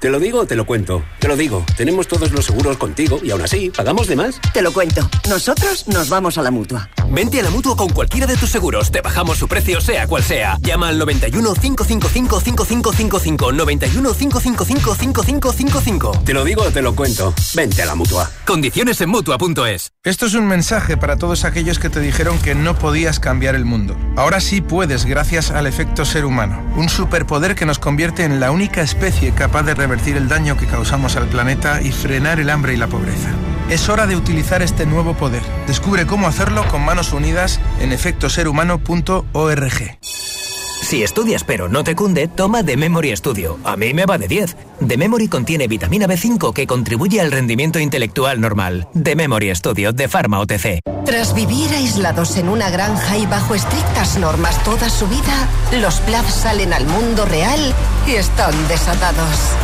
¿Te 0.00 0.08
lo 0.08 0.18
digo 0.18 0.40
o 0.40 0.46
te 0.46 0.56
lo 0.56 0.64
cuento? 0.64 1.04
Te 1.18 1.28
lo 1.28 1.36
digo. 1.36 1.62
Tenemos 1.76 2.08
todos 2.08 2.32
los 2.32 2.46
seguros 2.46 2.78
contigo 2.78 3.20
y 3.22 3.32
aún 3.32 3.42
así, 3.42 3.68
¿pagamos 3.68 4.06
de 4.06 4.16
más? 4.16 4.40
Te 4.54 4.62
lo 4.62 4.72
cuento. 4.72 5.06
Nosotros 5.28 5.86
nos 5.88 6.08
vamos 6.08 6.38
a 6.38 6.42
la 6.42 6.50
mutua. 6.50 6.88
Vente 7.10 7.38
a 7.38 7.42
la 7.42 7.50
mutua 7.50 7.76
con 7.76 7.90
cualquiera 7.90 8.26
de 8.26 8.34
tus 8.38 8.48
seguros. 8.48 8.90
Te 8.90 9.02
bajamos 9.02 9.36
su 9.36 9.46
precio, 9.46 9.78
sea 9.82 10.06
cual 10.06 10.22
sea. 10.22 10.56
Llama 10.62 10.88
al 10.88 10.98
91 10.98 11.52
555 11.52 12.40
5555. 12.40 13.52
91 13.52 14.14
555 14.14 14.94
5555. 14.94 16.22
Te 16.24 16.32
lo 16.32 16.44
digo 16.44 16.62
o 16.62 16.70
te 16.70 16.80
lo 16.80 16.96
cuento. 16.96 17.34
Vente 17.54 17.82
a 17.82 17.86
la 17.86 17.94
mutua. 17.94 18.30
Condiciones 18.46 19.02
en 19.02 19.10
mutua.es. 19.10 19.92
Esto 20.02 20.24
es 20.24 20.32
un 20.32 20.46
mensaje 20.46 20.96
para 20.96 21.16
todos 21.16 21.44
aquellos 21.44 21.78
que 21.78 21.90
te 21.90 22.00
dijeron 22.00 22.38
que 22.38 22.54
no 22.54 22.78
podías 22.78 23.20
cambiar 23.20 23.54
el 23.54 23.66
mundo. 23.66 23.98
Ahora 24.16 24.40
sí 24.40 24.62
puedes, 24.62 25.04
gracias 25.04 25.50
al 25.50 25.66
efecto 25.66 26.06
ser 26.06 26.24
humano. 26.24 26.64
Un 26.76 26.88
superpoder 26.88 27.54
que 27.54 27.66
nos 27.66 27.78
convierte 27.78 28.24
en 28.24 28.40
la 28.40 28.50
única 28.50 28.80
especie 28.80 29.32
capaz 29.32 29.64
de 29.64 29.74
revertir 29.90 30.16
el 30.16 30.28
daño 30.28 30.56
que 30.56 30.66
causamos 30.66 31.16
al 31.16 31.26
planeta 31.26 31.82
y 31.82 31.90
frenar 31.90 32.38
el 32.38 32.50
hambre 32.50 32.74
y 32.74 32.76
la 32.76 32.86
pobreza. 32.86 33.30
Es 33.70 33.88
hora 33.88 34.06
de 34.06 34.14
utilizar 34.14 34.62
este 34.62 34.86
nuevo 34.86 35.14
poder. 35.14 35.42
Descubre 35.66 36.06
cómo 36.06 36.28
hacerlo 36.28 36.62
con 36.68 36.84
manos 36.84 37.12
unidas 37.12 37.58
en 37.80 37.90
efectoserhumano.org. 37.90 40.39
Si 40.82 41.02
estudias 41.02 41.44
pero 41.44 41.68
no 41.68 41.84
te 41.84 41.94
cunde, 41.94 42.26
toma 42.26 42.64
The 42.64 42.76
Memory 42.76 43.14
Studio. 43.16 43.58
A 43.64 43.76
mí 43.76 43.94
me 43.94 44.06
va 44.06 44.18
de 44.18 44.26
10. 44.26 44.56
The 44.86 44.96
Memory 44.96 45.28
contiene 45.28 45.68
vitamina 45.68 46.06
B5 46.06 46.52
que 46.52 46.66
contribuye 46.66 47.20
al 47.20 47.30
rendimiento 47.30 47.78
intelectual 47.78 48.40
normal. 48.40 48.88
The 49.00 49.14
Memory 49.14 49.54
Studio 49.54 49.92
de 49.92 50.08
Pharma 50.08 50.40
OTC. 50.40 50.80
Tras 51.04 51.34
vivir 51.34 51.70
aislados 51.70 52.36
en 52.36 52.48
una 52.48 52.70
granja 52.70 53.16
y 53.18 53.26
bajo 53.26 53.54
estrictas 53.54 54.18
normas 54.18 54.62
toda 54.64 54.88
su 54.88 55.06
vida, 55.06 55.48
los 55.80 56.00
Plath 56.00 56.28
salen 56.28 56.72
al 56.72 56.86
mundo 56.86 57.24
real 57.26 57.74
y 58.06 58.12
están 58.12 58.52
desatados. 58.68 59.54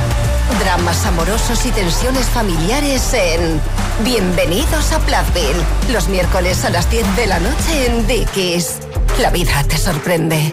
Dramas 0.61 1.05
amorosos 1.07 1.66
y 1.66 1.70
tensiones 1.70 2.26
familiares 2.26 3.14
en 3.14 3.61
Bienvenidos 4.05 4.92
a 4.92 5.00
Plathville. 5.00 5.64
Los 5.92 6.09
miércoles 6.09 6.64
a 6.64 6.70
las 6.70 6.90
10 6.90 7.16
de 7.16 7.26
la 7.26 7.40
noche 7.40 7.87
en 7.87 8.07
Dickies. 8.07 8.79
La 9.20 9.31
vida 9.31 9.64
te 9.64 9.76
sorprende. 9.76 10.52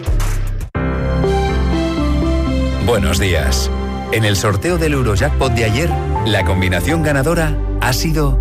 Buenos 2.86 3.18
días. 3.18 3.70
En 4.12 4.26
el 4.26 4.36
sorteo 4.36 4.76
del 4.76 4.92
Eurojackpot 4.92 5.54
de 5.54 5.64
ayer, 5.64 5.90
la 6.26 6.44
combinación 6.44 7.02
ganadora 7.02 7.58
ha 7.80 7.94
sido 7.94 8.38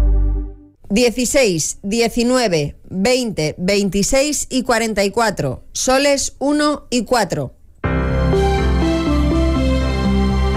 16, 0.89 1.79
19, 1.81 2.75
20, 2.89 3.55
26 3.57 4.47
y 4.49 4.63
44. 4.63 5.63
Soles 5.71 6.35
1 6.39 6.87
y 6.89 7.05
4. 7.05 7.53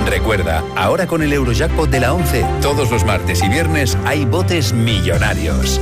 Recuerda, 0.08 0.64
ahora 0.74 1.06
con 1.06 1.22
el 1.22 1.32
Eurojackpot 1.32 1.88
de 1.88 2.00
la 2.00 2.12
11, 2.12 2.44
todos 2.60 2.90
los 2.90 3.04
martes 3.04 3.40
y 3.44 3.48
viernes 3.48 3.96
hay 4.04 4.24
botes 4.24 4.72
millonarios. 4.72 5.80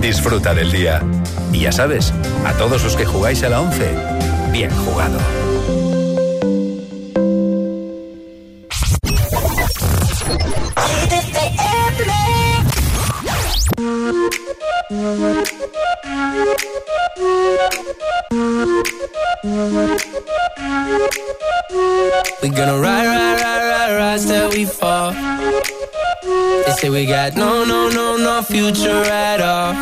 Disfruta 0.00 0.54
del 0.54 0.72
día. 0.72 1.02
Y 1.52 1.60
ya 1.60 1.72
sabes, 1.72 2.14
a 2.46 2.54
todos 2.54 2.82
los 2.82 2.96
que 2.96 3.04
jugáis 3.04 3.42
a 3.42 3.50
la 3.50 3.60
11, 3.60 3.90
bien 4.52 4.70
jugado. 4.70 5.18
Future 28.74 29.04
at 29.10 29.40
all. 29.40 29.74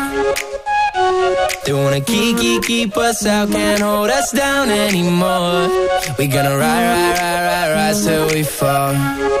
They 1.65 1.73
wanna 1.73 2.01
keep, 2.01 2.37
keep, 2.37 2.63
keep 2.63 2.97
us 2.97 3.25
out, 3.25 3.49
can't 3.49 3.81
hold 3.81 4.09
us 4.09 4.31
down 4.31 4.69
anymore. 4.69 5.69
We 6.17 6.27
gonna 6.27 6.57
ride, 6.57 6.85
ride, 6.91 7.17
ride, 7.19 7.45
ride, 7.47 7.73
ride 7.73 8.03
till 8.03 8.27
we 8.29 8.43
fall. 8.43 9.40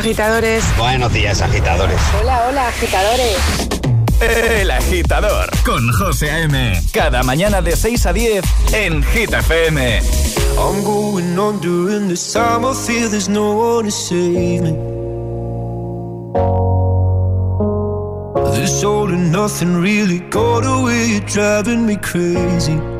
agitadores. 0.00 0.64
Buenos 0.78 1.12
días, 1.12 1.42
agitadores. 1.42 2.00
Hola, 2.18 2.46
hola, 2.48 2.68
agitadores. 2.68 3.36
El 4.20 4.70
agitador 4.70 5.50
con 5.62 5.92
José 5.92 6.30
A.M. 6.30 6.80
Cada 6.92 7.22
mañana 7.22 7.60
de 7.60 7.76
6 7.76 8.06
a 8.06 8.12
10 8.14 8.44
en 8.72 9.02
Hit 9.02 9.32
FM. 9.32 10.00
I'm 10.56 10.82
going 10.84 11.38
on 11.38 11.60
during 11.60 12.08
this 12.08 12.32
time. 12.32 12.64
I 12.64 12.74
feel 12.74 13.10
there's 13.10 13.28
no 13.28 13.52
one 13.52 13.84
to 13.84 13.90
save 13.90 14.62
me. 14.62 14.72
This 18.54 18.82
all 18.82 19.08
and 19.08 19.30
nothing 19.30 19.82
really 19.82 20.20
got 20.30 20.64
away. 20.64 21.08
You're 21.08 21.26
driving 21.26 21.84
me 21.84 21.96
crazy. 21.96 22.99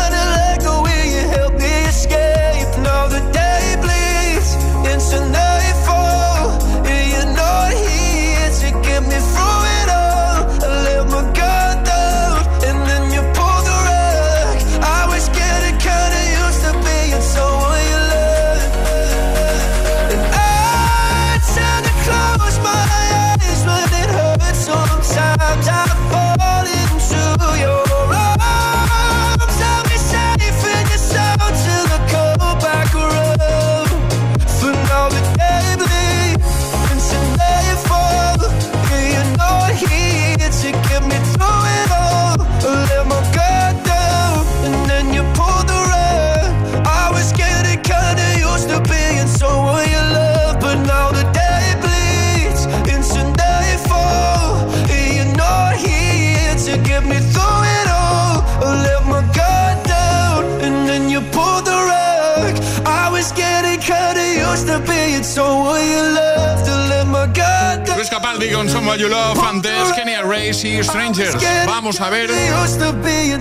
con 68.39 68.69
Someone 68.69 68.97
You 68.99 69.07
Love, 69.09 69.39
antes 69.43 69.91
Kenya 69.93 70.21
Race 70.23 70.67
y 70.67 70.81
Strangers. 70.83 71.35
Vamos 71.65 71.99
a 72.01 72.09
ver 72.09 72.29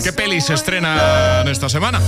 qué 0.02 0.12
peli 0.12 0.40
se 0.40 0.54
estrena 0.54 1.44
esta 1.46 1.68
semana. 1.68 2.00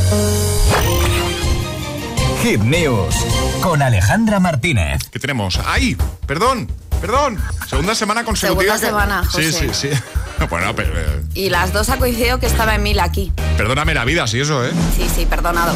Hit 2.42 2.60
News 2.60 3.14
con 3.62 3.82
Alejandra 3.82 4.40
Martínez. 4.40 5.00
¿Qué 5.12 5.18
tenemos? 5.20 5.60
¡Ay! 5.64 5.96
Perdón, 6.26 6.68
perdón. 7.00 7.38
Segunda 7.68 7.94
semana 7.94 8.24
consecutiva. 8.24 8.76
Segunda 8.78 9.22
semana, 9.22 9.30
Sí, 9.32 9.52
sí, 9.52 9.68
José. 9.68 9.94
sí. 9.94 10.02
Bueno, 10.50 10.74
pero, 10.74 10.98
eh, 10.98 11.22
Y 11.34 11.50
las 11.50 11.72
dos 11.72 11.88
ha 11.88 11.98
coincidido 11.98 12.40
que 12.40 12.46
estaba 12.46 12.74
Emil 12.74 12.98
aquí. 12.98 13.32
perdóname 13.56 13.94
la 13.94 14.04
vida, 14.04 14.26
sí, 14.26 14.40
eso, 14.40 14.66
¿eh? 14.66 14.72
Sí, 14.96 15.08
sí, 15.14 15.24
perdonado. 15.24 15.72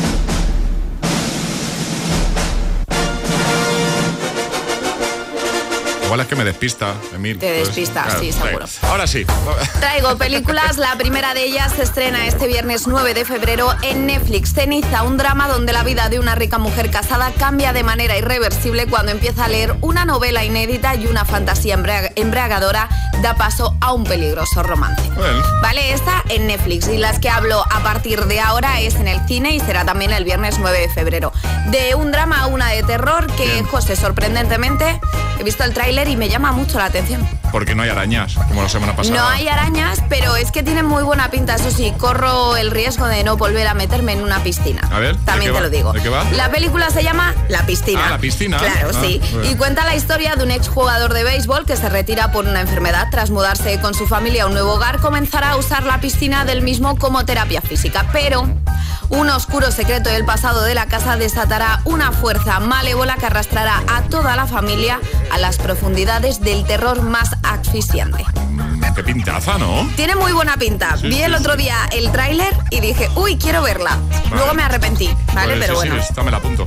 Igual 6.16 6.24
es 6.24 6.30
que 6.30 6.36
me 6.36 6.44
despista, 6.44 6.94
Emil. 7.14 7.38
Te 7.38 7.52
despista, 7.52 8.04
claro, 8.04 8.20
sí, 8.20 8.32
seguro. 8.32 8.64
Ahora 8.80 9.06
sí. 9.06 9.26
Traigo 9.80 10.16
películas, 10.16 10.78
la 10.78 10.96
primera 10.96 11.34
de 11.34 11.44
ellas 11.44 11.74
se 11.76 11.82
estrena 11.82 12.26
este 12.26 12.46
viernes 12.46 12.86
9 12.86 13.12
de 13.12 13.26
febrero 13.26 13.74
en 13.82 14.06
Netflix. 14.06 14.54
Ceniza, 14.54 15.02
un 15.02 15.18
drama 15.18 15.46
donde 15.46 15.74
la 15.74 15.82
vida 15.82 16.08
de 16.08 16.18
una 16.18 16.34
rica 16.34 16.56
mujer 16.56 16.90
casada 16.90 17.32
cambia 17.38 17.74
de 17.74 17.82
manera 17.82 18.16
irreversible 18.16 18.86
cuando 18.86 19.12
empieza 19.12 19.44
a 19.44 19.48
leer 19.48 19.76
una 19.82 20.06
novela 20.06 20.42
inédita 20.42 20.94
y 20.94 21.06
una 21.06 21.26
fantasía 21.26 21.74
embriagadora 22.14 22.88
da 23.20 23.34
paso 23.34 23.76
a 23.82 23.92
un 23.92 24.04
peligroso 24.04 24.62
romance. 24.62 25.02
Vale, 25.60 25.92
esta 25.92 26.24
en 26.30 26.46
Netflix 26.46 26.88
y 26.88 26.96
las 26.96 27.18
que 27.18 27.28
hablo 27.28 27.62
a 27.70 27.82
partir 27.82 28.24
de 28.24 28.40
ahora 28.40 28.80
es 28.80 28.94
en 28.94 29.08
el 29.08 29.20
cine 29.28 29.54
y 29.54 29.60
será 29.60 29.84
también 29.84 30.14
el 30.14 30.24
viernes 30.24 30.58
9 30.58 30.78
de 30.78 30.88
febrero. 30.88 31.30
De 31.66 31.94
un 31.94 32.10
drama 32.10 32.40
a 32.40 32.46
una 32.46 32.70
de 32.70 32.82
terror 32.84 33.26
que, 33.36 33.62
José, 33.64 33.96
sorprendentemente, 33.96 34.98
he 35.39 35.43
visto 35.45 35.64
el 35.64 35.72
tráiler 35.74 36.09
y 36.09 36.16
me 36.16 36.28
llama 36.28 36.53
mucho 36.53 36.78
la 36.78 36.87
atención. 36.87 37.26
Porque 37.53 37.74
no 37.74 37.82
hay 37.82 37.89
arañas, 37.91 38.34
como 38.49 38.62
la 38.62 38.68
semana 38.68 38.95
pasada. 38.97 39.16
No 39.16 39.26
hay 39.28 39.49
arañas, 39.49 40.03
pero 40.09 40.37
es 40.37 40.51
que 40.53 40.62
tiene 40.62 40.82
muy 40.82 41.03
buena 41.03 41.30
pinta. 41.30 41.55
Eso 41.55 41.70
sí, 41.70 41.93
corro 41.99 42.57
el 42.57 42.70
riesgo 42.70 43.07
de 43.07 43.24
no 43.24 43.37
volver 43.37 43.66
a 43.66 43.74
meterme 43.74 44.12
en 44.12 44.22
una 44.22 44.43
piscina. 44.43 44.82
A 44.91 44.99
ver, 44.99 45.16
¿de 45.16 45.24
También 45.24 45.53
qué 45.53 45.59
te 45.59 45.61
va? 45.61 45.61
lo 45.61 45.70
digo. 45.70 45.93
¿De 45.93 46.03
qué 46.03 46.09
va? 46.09 46.24
La 46.32 46.51
película 46.51 46.91
se 46.91 47.03
llama 47.03 47.34
La 47.49 47.64
piscina. 47.64 48.03
Ah, 48.07 48.11
La 48.11 48.18
piscina. 48.18 48.59
Claro, 48.59 48.91
Ah, 48.95 48.99
sí. 49.01 49.20
Y 49.51 49.55
cuenta 49.55 49.84
la 49.84 49.95
historia 49.95 50.37
de 50.37 50.45
un 50.45 50.51
exjugador 50.51 51.12
de 51.14 51.24
béisbol 51.24 51.64
que 51.66 51.76
se 51.76 51.89
retira 51.89 52.32
por 52.32 52.45
una 52.47 52.61
enfermedad. 52.61 53.09
Tras 53.11 53.30
mudarse 53.30 53.80
con 53.80 53.95
su 53.95 54.07
familia 54.07 54.45
a 54.45 54.47
un 54.47 54.53
nuevo 54.53 54.74
hogar, 54.74 54.99
comenzará 55.01 55.53
a 55.53 55.57
usar 55.57 55.84
la 55.84 56.01
piscina 56.01 56.45
del 56.45 56.62
mismo 56.62 56.97
como 56.99 57.24
terapia 57.24 57.61
física. 57.62 58.07
Pero 58.12 58.49
un 59.11 59.30
oscuro 59.30 59.70
secreto 59.70 60.11
del 60.11 60.24
pasado 60.24 60.62
de 60.62 60.74
la 60.74 60.86
casa 60.86 61.16
desatará 61.16 61.80
una 61.84 62.12
fuerza 62.12 62.61
malévola 62.61 63.16
que 63.16 63.26
arrastrará 63.26 63.82
a 63.88 64.02
toda 64.02 64.36
la 64.36 64.46
familia 64.46 65.00
a 65.30 65.38
las 65.38 65.59
profundidades 65.59 66.40
del 66.40 66.64
terror 66.64 67.02
más 67.02 67.30
asfixiante. 67.42 68.24
Qué 68.97 69.05
pintaza, 69.05 69.59
¿no? 69.59 69.86
Tiene 69.94 70.16
muy 70.16 70.32
buena 70.32 70.57
pinta. 70.57 70.97
Sí, 70.97 71.09
Vi 71.09 71.16
sí, 71.16 71.22
el 71.22 71.34
otro 71.34 71.55
día 71.55 71.76
el 71.92 72.11
tráiler 72.12 72.57
y 72.70 72.80
dije, 72.80 73.11
uy, 73.14 73.36
quiero 73.36 73.61
verla. 73.61 73.99
Luego 74.30 74.55
me 74.55 74.62
arrepentí, 74.62 75.14
¿vale? 75.34 75.55
Pues 75.57 75.66
Pero 75.66 75.74
bueno. 75.74 75.97
esta 75.97 76.22
me 76.22 76.30
la 76.30 76.38
apunto. 76.38 76.64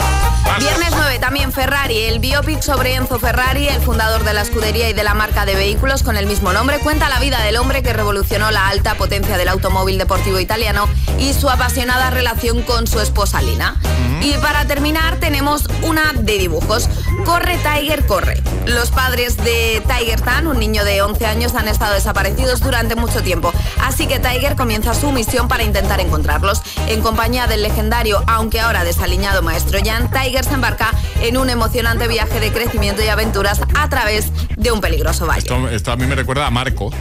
Viernes 0.59 0.91
9 0.95 1.17
también 1.17 1.51
Ferrari, 1.51 1.97
el 1.97 2.19
biopic 2.19 2.61
sobre 2.61 2.93
Enzo 2.93 3.17
Ferrari, 3.17 3.67
el 3.67 3.81
fundador 3.81 4.23
de 4.23 4.33
la 4.33 4.41
escudería 4.41 4.89
y 4.89 4.93
de 4.93 5.03
la 5.03 5.15
marca 5.15 5.45
de 5.47 5.55
vehículos 5.55 6.03
con 6.03 6.17
el 6.17 6.27
mismo 6.27 6.53
nombre, 6.53 6.77
cuenta 6.79 7.09
la 7.09 7.19
vida 7.19 7.41
del 7.41 7.57
hombre 7.57 7.81
que 7.81 7.93
revolucionó 7.93 8.51
la 8.51 8.67
alta 8.67 8.93
potencia 8.93 9.35
del 9.35 9.47
automóvil 9.47 9.97
deportivo 9.97 10.39
italiano 10.39 10.87
y 11.17 11.33
su 11.33 11.49
apasionada 11.49 12.11
relación 12.11 12.61
con 12.61 12.85
su 12.85 12.99
esposa 12.99 13.41
Lina. 13.41 13.75
Y 14.21 14.33
para 14.33 14.65
terminar 14.65 15.15
tenemos 15.15 15.63
una 15.81 16.13
de 16.13 16.37
dibujos. 16.37 16.89
Corre 17.25 17.57
Tiger, 17.57 18.05
corre. 18.05 18.43
Los 18.69 18.91
padres 18.91 19.35
de 19.37 19.81
Tiger 19.87 20.21
Tan, 20.21 20.45
un 20.45 20.59
niño 20.59 20.85
de 20.85 21.01
11 21.01 21.25
años, 21.25 21.55
han 21.55 21.67
estado 21.67 21.95
desaparecidos 21.95 22.59
durante 22.61 22.95
mucho 22.95 23.23
tiempo. 23.23 23.51
Así 23.81 24.05
que 24.05 24.19
Tiger 24.19 24.55
comienza 24.55 24.93
su 24.93 25.11
misión 25.11 25.47
para 25.47 25.63
intentar 25.63 25.99
encontrarlos. 25.99 26.61
En 26.87 27.01
compañía 27.01 27.47
del 27.47 27.63
legendario, 27.63 28.23
aunque 28.27 28.59
ahora 28.59 28.83
desaliñado 28.83 29.41
maestro 29.41 29.79
Jan, 29.83 30.11
Tiger 30.11 30.45
se 30.45 30.53
embarca 30.53 30.91
en 31.21 31.37
un 31.37 31.49
emocionante 31.49 32.07
viaje 32.07 32.39
de 32.39 32.51
crecimiento 32.51 33.03
y 33.03 33.07
aventuras 33.07 33.59
a 33.75 33.89
través 33.89 34.27
de 34.55 34.71
un 34.71 34.81
peligroso 34.81 35.25
valle. 35.25 35.39
Esto, 35.39 35.67
esto 35.69 35.91
a 35.91 35.95
mí 35.95 36.05
me 36.05 36.13
recuerda 36.15 36.45
a 36.45 36.51
Marco, 36.51 36.91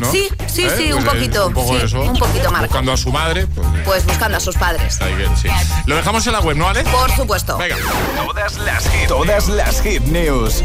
¿no? 0.00 0.10
Sí, 0.12 0.28
sí, 0.46 0.68
sí, 0.76 0.92
un 0.92 1.02
Pues, 1.04 1.14
eh, 1.14 1.18
poquito, 1.18 1.46
Un 1.48 1.54
poco 1.54 1.78
sí, 1.78 1.84
eso. 1.86 2.02
un 2.02 2.18
poquito 2.18 2.50
Marco. 2.50 2.66
Buscando 2.66 2.92
a 2.92 2.96
su 2.98 3.10
madre, 3.10 3.46
pues, 3.46 3.66
Pues 3.84 4.06
buscando 4.06 4.36
a 4.36 4.40
sus 4.40 4.56
padres. 4.56 4.98
Tiger, 4.98 5.28
sí. 5.36 5.48
Lo 5.86 5.96
dejamos 5.96 6.26
en 6.26 6.32
la 6.34 6.40
web, 6.40 6.56
¿no, 6.56 6.68
Ale? 6.68 6.84
Por 6.84 7.10
supuesto. 7.16 7.56
Venga. 7.56 7.76
Todas 8.16 8.58
las 8.58 8.84
hit, 8.90 9.08
todas 9.08 9.48
las 9.48 9.80
hit 9.80 10.02
news, 10.04 10.62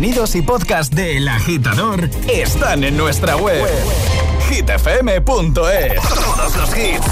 contenidos 0.00 0.34
y 0.34 0.40
podcast 0.40 0.94
de 0.94 1.18
El 1.18 1.28
Agitador 1.28 2.08
están 2.26 2.84
en 2.84 2.96
nuestra 2.96 3.36
web. 3.36 3.66
hitfm.es. 4.48 5.22
Todos 5.26 6.56
los 6.56 6.74
hits. 6.74 7.06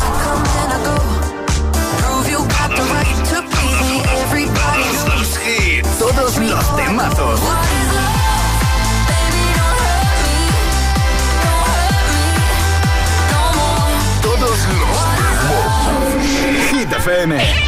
Todos 4.80 5.18
los 5.18 5.39
hits. 5.45 5.99
Todos 5.99 6.39
los 6.39 6.76
temazos. 6.76 7.41
Todos 14.22 14.41
los 14.41 14.59
Hit 16.70 16.91
FM. 16.91 17.68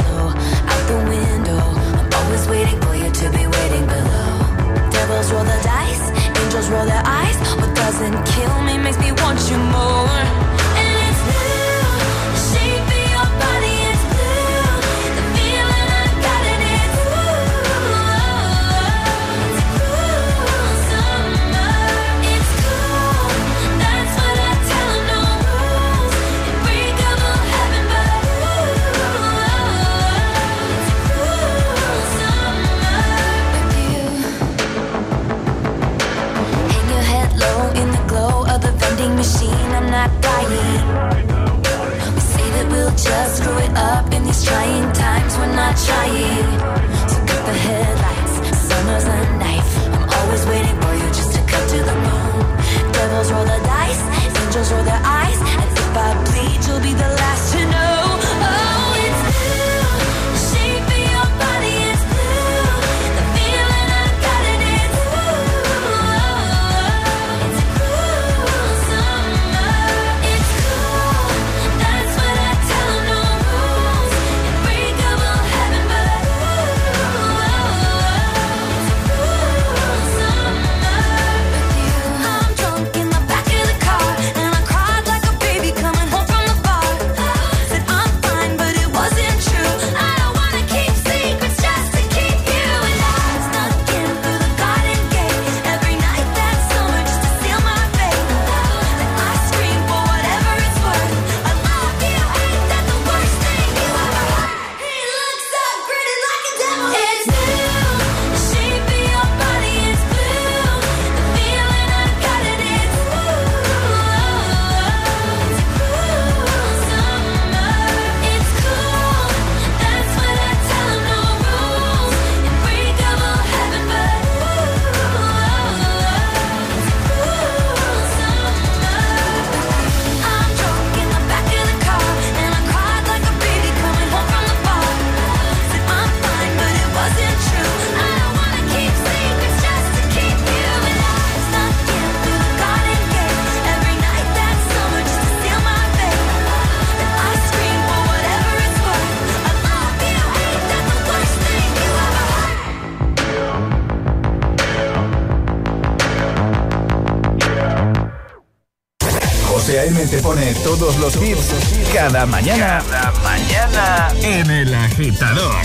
pone 160.41 160.53
todos 160.63 160.97
los 160.97 161.15
hits 161.17 161.53
cada 161.93 162.25
mañana. 162.25 162.81
Cada 162.89 163.11
mañana 163.23 164.13
en 164.21 164.49
El 164.49 164.73
Agitador. 164.73 165.55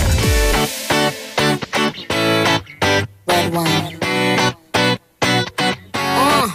Uh, 5.93 6.49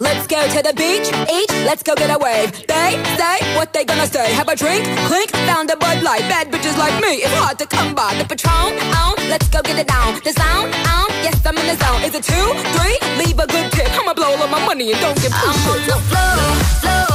let's 0.00 0.26
go 0.26 0.46
to 0.48 0.62
the 0.62 0.72
beach, 0.74 1.08
eat, 1.30 1.50
let's 1.66 1.82
go 1.82 1.94
get 1.94 2.10
a 2.10 2.18
wave. 2.18 2.52
They 2.66 2.96
say 3.16 3.56
what 3.56 3.72
they 3.72 3.84
gonna 3.84 4.06
say. 4.06 4.32
Have 4.32 4.48
a 4.48 4.56
drink, 4.56 4.84
clink, 5.06 5.30
found 5.46 5.70
a 5.70 5.76
Bud 5.76 6.02
Light. 6.02 6.22
Bad 6.28 6.50
bitches 6.50 6.76
like 6.78 6.94
me, 7.02 7.20
it's 7.20 7.34
hard 7.34 7.58
to 7.58 7.66
come 7.66 7.94
by. 7.94 8.14
The 8.14 8.24
Patron, 8.24 8.78
on, 8.96 9.16
let's 9.28 9.48
go 9.48 9.60
get 9.62 9.78
it 9.78 9.88
down. 9.88 10.20
The 10.24 10.32
sound, 10.32 10.72
on, 10.74 11.08
yes 11.22 11.44
I'm 11.44 11.58
in 11.58 11.66
the 11.66 11.76
zone. 11.84 12.02
Is 12.02 12.14
it 12.14 12.24
two, 12.24 12.48
three? 12.78 12.96
Leave 13.18 13.38
a 13.38 13.46
good 13.46 13.70
tip. 13.72 13.90
I'ma 13.92 14.14
blow 14.14 14.32
all 14.32 14.42
of 14.42 14.50
my 14.50 14.64
money 14.64 14.92
and 14.92 15.00
don't 15.00 15.16
give 15.20 15.32
two 15.32 15.50
I'm 15.50 15.68
on 15.68 15.86
the 15.86 15.96
floor, 16.08 16.54
floor. 16.80 17.07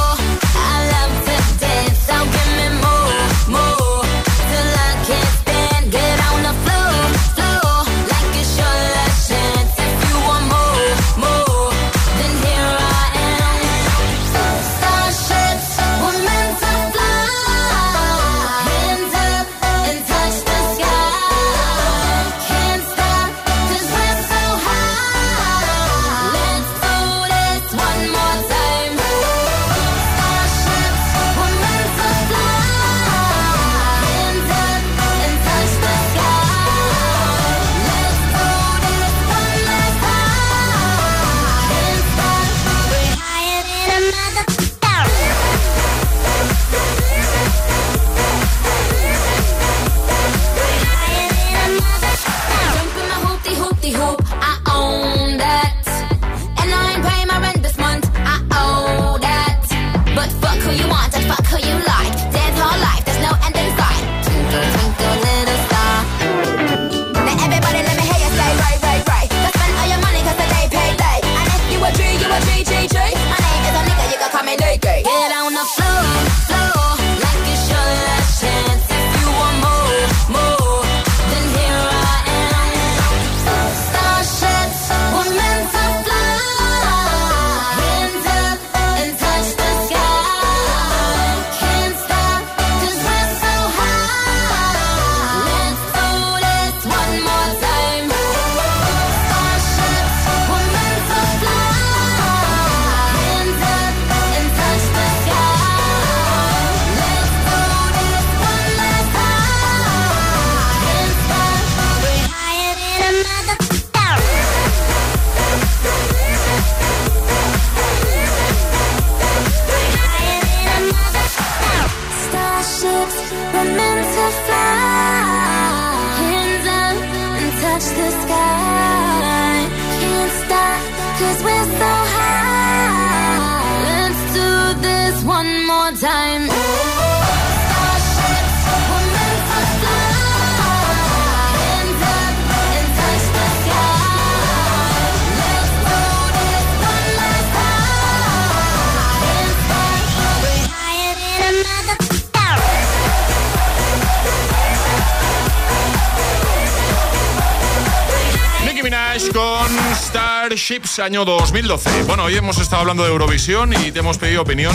Starships 160.64 160.98
año 160.98 161.26
2012. 161.26 162.04
Bueno, 162.04 162.24
hoy 162.24 162.36
hemos 162.36 162.58
estado 162.58 162.80
hablando 162.80 163.04
de 163.04 163.10
Eurovisión 163.10 163.74
y 163.74 163.92
te 163.92 163.98
hemos 163.98 164.16
pedido 164.16 164.40
opinión 164.40 164.74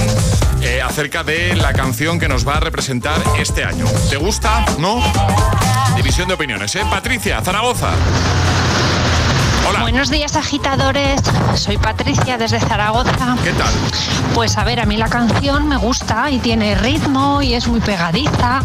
eh, 0.62 0.84
acerca 0.84 1.24
de 1.24 1.56
la 1.56 1.74
canción 1.74 2.20
que 2.20 2.28
nos 2.28 2.48
va 2.48 2.58
a 2.58 2.60
representar 2.60 3.20
este 3.40 3.64
año. 3.64 3.86
¿Te 4.08 4.18
gusta? 4.18 4.64
¿No? 4.78 5.02
División 5.96 6.28
de 6.28 6.36
opiniones, 6.36 6.76
¿eh? 6.76 6.84
Patricia, 6.92 7.42
Zaragoza. 7.42 7.96
Buenos 9.78 10.10
días, 10.10 10.36
agitadores. 10.36 11.22
Soy 11.56 11.78
Patricia 11.78 12.38
desde 12.38 12.60
Zaragoza. 12.60 13.38
¿Qué 13.44 13.54
tal? 13.54 13.72
Pues 14.34 14.58
a 14.58 14.64
ver, 14.64 14.80
a 14.80 14.86
mí 14.86 14.98
la 14.98 15.08
canción 15.10 15.68
me 15.68 15.78
gusta 15.78 16.32
y 16.32 16.40
tiene 16.40 16.76
ritmo 16.76 17.42
y 17.42 17.54
es 17.54 17.68
muy 17.68 17.80
pegadiza 17.80 18.62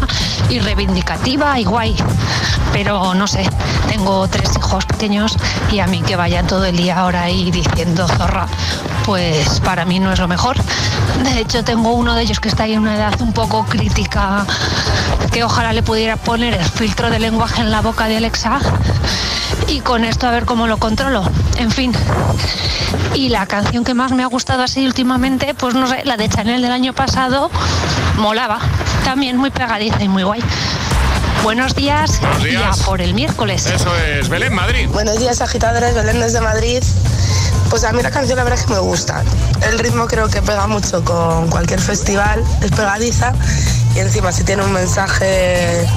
y 0.49 0.59
reivindicativa 0.59 1.59
y 1.59 1.63
guay. 1.63 1.95
Pero 2.73 3.13
no 3.13 3.27
sé, 3.27 3.47
tengo 3.87 4.27
tres 4.27 4.49
hijos 4.57 4.85
pequeños 4.85 5.37
y 5.71 5.79
a 5.79 5.87
mí 5.87 6.01
que 6.01 6.15
vayan 6.15 6.47
todo 6.47 6.65
el 6.65 6.75
día 6.75 6.99
ahora 6.99 7.21
ahí 7.23 7.51
diciendo 7.51 8.07
zorra, 8.07 8.47
pues 9.05 9.59
para 9.61 9.85
mí 9.85 9.99
no 9.99 10.11
es 10.11 10.19
lo 10.19 10.27
mejor. 10.27 10.57
De 11.23 11.39
hecho, 11.39 11.63
tengo 11.63 11.93
uno 11.93 12.15
de 12.15 12.23
ellos 12.23 12.39
que 12.39 12.49
está 12.49 12.63
ahí 12.63 12.73
en 12.73 12.79
una 12.79 12.95
edad 12.95 13.21
un 13.21 13.31
poco 13.31 13.65
crítica, 13.65 14.45
que 15.31 15.43
ojalá 15.43 15.71
le 15.71 15.83
pudiera 15.83 16.17
poner 16.17 16.55
el 16.55 16.65
filtro 16.65 17.09
de 17.09 17.19
lenguaje 17.19 17.61
en 17.61 17.71
la 17.71 17.81
boca 17.81 18.07
de 18.07 18.17
Alexa 18.17 18.59
y 19.67 19.79
con 19.81 20.03
esto 20.05 20.27
a 20.27 20.31
ver 20.31 20.45
cómo 20.45 20.67
lo 20.67 20.77
controlo. 20.77 21.23
En 21.57 21.71
fin. 21.71 21.93
Y 23.13 23.29
la 23.29 23.45
canción 23.45 23.83
que 23.83 23.93
más 23.93 24.11
me 24.11 24.23
ha 24.23 24.27
gustado 24.27 24.63
así 24.63 24.85
últimamente, 24.85 25.53
pues 25.53 25.73
no 25.75 25.87
sé, 25.87 26.03
la 26.05 26.17
de 26.17 26.29
Chanel 26.29 26.61
del 26.61 26.71
año 26.71 26.93
pasado, 26.93 27.49
molaba. 28.17 28.59
También 29.03 29.37
muy 29.37 29.51
pegadiza 29.51 30.03
y 30.03 30.09
muy 30.09 30.23
guay. 30.23 30.43
Buenos 31.43 31.75
días, 31.75 32.19
Buenos 32.21 32.43
días. 32.43 32.79
por 32.79 33.01
el 33.01 33.13
miércoles. 33.13 33.67
Eso 33.67 33.95
es, 33.97 34.29
Belén, 34.29 34.53
Madrid. 34.53 34.89
Buenos 34.91 35.19
días, 35.19 35.41
agitadores, 35.41 35.93
Belén 35.93 36.19
desde 36.19 36.41
Madrid. 36.41 36.81
Pues 37.69 37.83
a 37.83 37.91
mí 37.91 38.01
la 38.01 38.11
canción 38.11 38.37
la 38.37 38.43
verdad 38.43 38.59
es 38.59 38.65
que 38.65 38.73
me 38.73 38.79
gusta. 38.79 39.23
El 39.69 39.77
ritmo 39.79 40.07
creo 40.07 40.27
que 40.27 40.41
pega 40.41 40.65
mucho 40.67 41.03
con 41.03 41.49
cualquier 41.49 41.79
festival, 41.79 42.43
es 42.61 42.71
pegadiza 42.71 43.33
y 43.95 43.99
encima 43.99 44.31
si 44.31 44.43
tiene 44.43 44.63
un 44.63 44.71
mensaje 44.71 45.87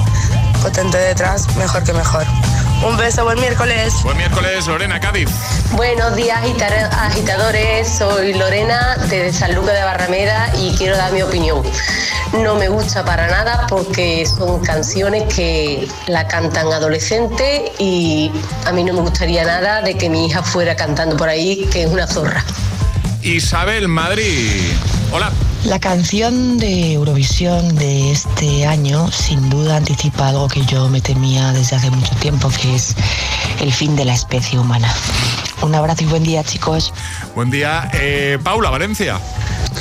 potente 0.61 0.97
detrás, 0.97 1.47
mejor 1.55 1.83
que 1.83 1.93
mejor. 1.93 2.25
Un 2.81 2.95
beso, 2.95 3.25
buen 3.25 3.37
miércoles. 3.39 3.93
Buen 4.03 4.15
miércoles, 4.15 4.65
Lorena 4.67 5.01
Cádiz. 5.01 5.29
Buenos 5.73 6.15
días, 6.15 6.39
agitadores. 6.91 7.89
Soy 7.89 8.33
Lorena 8.33 8.95
desde 9.09 9.33
San 9.33 9.53
Lucas 9.53 9.73
de 9.73 9.83
Barrameda 9.83 10.49
y 10.57 10.73
quiero 10.77 10.95
dar 10.95 11.11
mi 11.11 11.21
opinión. 11.21 11.61
No 12.41 12.55
me 12.55 12.69
gusta 12.69 13.03
para 13.03 13.27
nada 13.27 13.67
porque 13.67 14.25
son 14.25 14.61
canciones 14.61 15.23
que 15.33 15.89
la 16.07 16.25
cantan 16.27 16.67
adolescentes 16.67 17.71
y 17.79 18.31
a 18.65 18.71
mí 18.71 18.85
no 18.85 18.93
me 18.93 19.01
gustaría 19.01 19.43
nada 19.43 19.81
de 19.81 19.97
que 19.97 20.09
mi 20.09 20.27
hija 20.27 20.41
fuera 20.41 20.75
cantando 20.77 21.17
por 21.17 21.27
ahí, 21.27 21.67
que 21.73 21.83
es 21.83 21.89
una 21.89 22.07
zorra. 22.07 22.45
Isabel 23.21 23.89
Madrid. 23.89 24.71
Hola. 25.11 25.33
La 25.65 25.77
canción 25.77 26.57
de 26.57 26.93
Eurovisión 26.93 27.75
de 27.75 28.11
este 28.11 28.65
año 28.65 29.11
sin 29.11 29.49
duda 29.49 29.75
anticipa 29.75 30.29
algo 30.29 30.47
que 30.47 30.65
yo 30.65 30.87
me 30.87 31.01
temía 31.01 31.51
desde 31.51 31.75
hace 31.75 31.91
mucho 31.91 32.15
tiempo, 32.15 32.49
que 32.49 32.75
es 32.75 32.95
el 33.59 33.71
fin 33.73 33.95
de 33.95 34.05
la 34.05 34.13
especie 34.13 34.57
humana. 34.57 34.93
Un 35.61 35.75
abrazo 35.75 36.03
y 36.03 36.07
buen 36.07 36.23
día, 36.23 36.43
chicos. 36.43 36.93
Buen 37.35 37.51
día. 37.51 37.89
Eh, 37.93 38.39
Paula, 38.41 38.69
Valencia. 38.69 39.19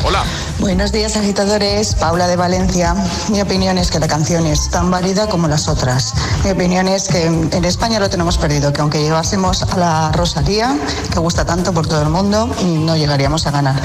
Hola. 0.04 0.24
Buenos 0.58 0.90
días, 0.90 1.16
agitadores. 1.16 1.94
Paula 1.94 2.26
de 2.26 2.36
Valencia. 2.36 2.94
Mi 3.30 3.40
opinión 3.40 3.78
es 3.78 3.90
que 3.90 4.00
la 4.00 4.08
canción 4.08 4.46
es 4.46 4.70
tan 4.70 4.90
válida 4.90 5.28
como 5.28 5.46
las 5.46 5.68
otras. 5.68 6.14
Mi 6.44 6.50
opinión 6.50 6.88
es 6.88 7.08
que 7.08 7.26
en 7.26 7.64
España 7.64 8.00
lo 8.00 8.10
tenemos 8.10 8.36
perdido, 8.38 8.72
que 8.72 8.80
aunque 8.80 9.00
llevásemos 9.00 9.62
a 9.62 9.76
la 9.76 10.12
Rosalía, 10.12 10.76
que 11.12 11.20
gusta 11.20 11.44
tanto 11.44 11.72
por 11.72 11.86
todo 11.86 12.02
el 12.02 12.08
mundo, 12.08 12.52
no 12.64 12.96
llegaríamos 12.96 13.46
a 13.46 13.52
ganar. 13.52 13.80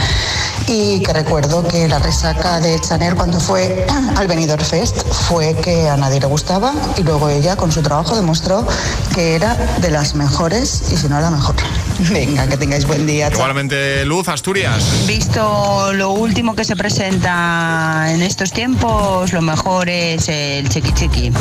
Y 0.68 1.02
que 1.02 1.14
recuerdo 1.14 1.68
que 1.68 1.88
la 1.88 2.00
resaca 2.00 2.60
de 2.60 2.80
Chanel 2.80 3.16
cuando 3.16 3.40
fue 3.40 3.86
al 4.16 4.28
Benidorm 4.28 4.64
Fest 4.64 5.04
fue 5.28 5.56
que 5.56 5.90
a 5.90 5.98
nadie 5.98 6.20
le 6.20 6.28
gustaba 6.28 6.74
y 6.98 7.04
luego 7.04 7.30
ella 7.30 7.56
con 7.56 7.72
su 7.72 7.82
trabajo 7.82 8.16
demostró 8.16 8.66
que 9.14 9.36
era 9.36 9.56
de 9.82 9.92
las 9.92 10.16
mejores 10.16 10.92
y 10.92 10.98
si 10.98 11.08
no 11.08 11.20
la 11.20 11.32
mejor. 11.32 11.56
Venga, 12.12 12.48
que 12.48 12.58
tengáis 12.58 12.86
buen 12.86 13.06
día. 13.06 13.30
Igualmente, 13.32 14.06
Luz, 14.06 14.28
Asturias. 14.28 14.84
Visto 15.08 15.94
lo 15.94 16.12
último 16.12 16.56
que 16.56 16.66
se 16.66 16.76
presenta 16.76 18.06
en 18.10 18.22
estos 18.22 18.52
tiempos, 18.52 19.34
lo 19.34 19.42
mejor 19.42 19.90
es 19.90 20.30
el 20.30 20.70
chiqui 20.70 20.94
chiqui. 20.94 21.32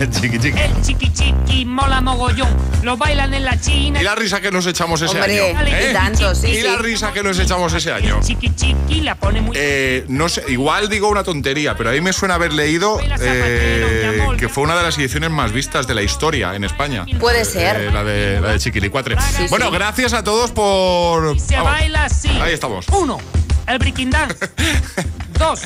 El 0.00 0.10
chiqui 0.10 0.38
chiqui. 0.38 0.58
El 0.60 0.82
chiqui 0.82 1.12
chiqui 1.12 1.64
mola 1.64 2.00
mogollón. 2.00 2.48
Lo 2.82 2.96
bailan 2.96 3.32
en 3.34 3.44
la 3.44 3.60
China. 3.60 4.00
Y 4.00 4.04
la 4.04 4.14
risa 4.14 4.40
que 4.40 4.50
nos 4.50 4.66
echamos 4.66 5.00
ese 5.02 5.18
Hombre, 5.18 5.54
año. 5.56 5.90
y 5.90 5.92
tanto, 5.92 6.34
sí, 6.34 6.48
Y 6.48 6.62
la 6.62 6.76
risa 6.76 7.12
que 7.12 7.22
nos 7.22 7.38
echamos 7.38 7.72
ese 7.72 7.92
año. 7.92 8.20
Chiqui 8.22 8.54
chiqui 8.54 9.00
la 9.00 9.14
pone 9.14 9.40
muy. 9.40 9.56
Eh, 9.58 10.04
no 10.08 10.28
sé, 10.28 10.44
igual 10.48 10.88
digo 10.88 11.08
una 11.08 11.24
tontería, 11.24 11.76
pero 11.76 11.90
a 11.90 11.92
mí 11.92 12.00
me 12.00 12.12
suena 12.12 12.34
haber 12.34 12.52
leído 12.52 12.98
eh, 13.20 14.26
que 14.38 14.48
fue 14.48 14.64
una 14.64 14.76
de 14.76 14.82
las 14.82 14.98
ediciones 14.98 15.30
más 15.30 15.52
vistas 15.52 15.86
de 15.86 15.94
la 15.94 16.02
historia 16.02 16.54
en 16.54 16.64
España. 16.64 17.06
Puede 17.18 17.44
ser. 17.44 17.80
Eh, 17.80 17.90
la 17.92 18.04
de, 18.04 18.40
la 18.40 18.52
de 18.52 18.58
Chiquilicuatre. 18.58 19.16
Sí, 19.20 19.46
bueno, 19.50 19.66
sí. 19.66 19.72
gracias 19.74 20.12
a 20.12 20.22
todos 20.24 20.50
por. 20.50 21.38
Se 21.40 21.56
vamos, 21.56 21.72
baila 21.72 22.04
así. 22.04 22.28
Ahí 22.40 22.52
estamos. 22.52 22.86
Uno, 22.88 23.18
el 23.66 23.78
breaking 23.78 24.10
dance. 24.10 24.50
Dos, 25.38 25.62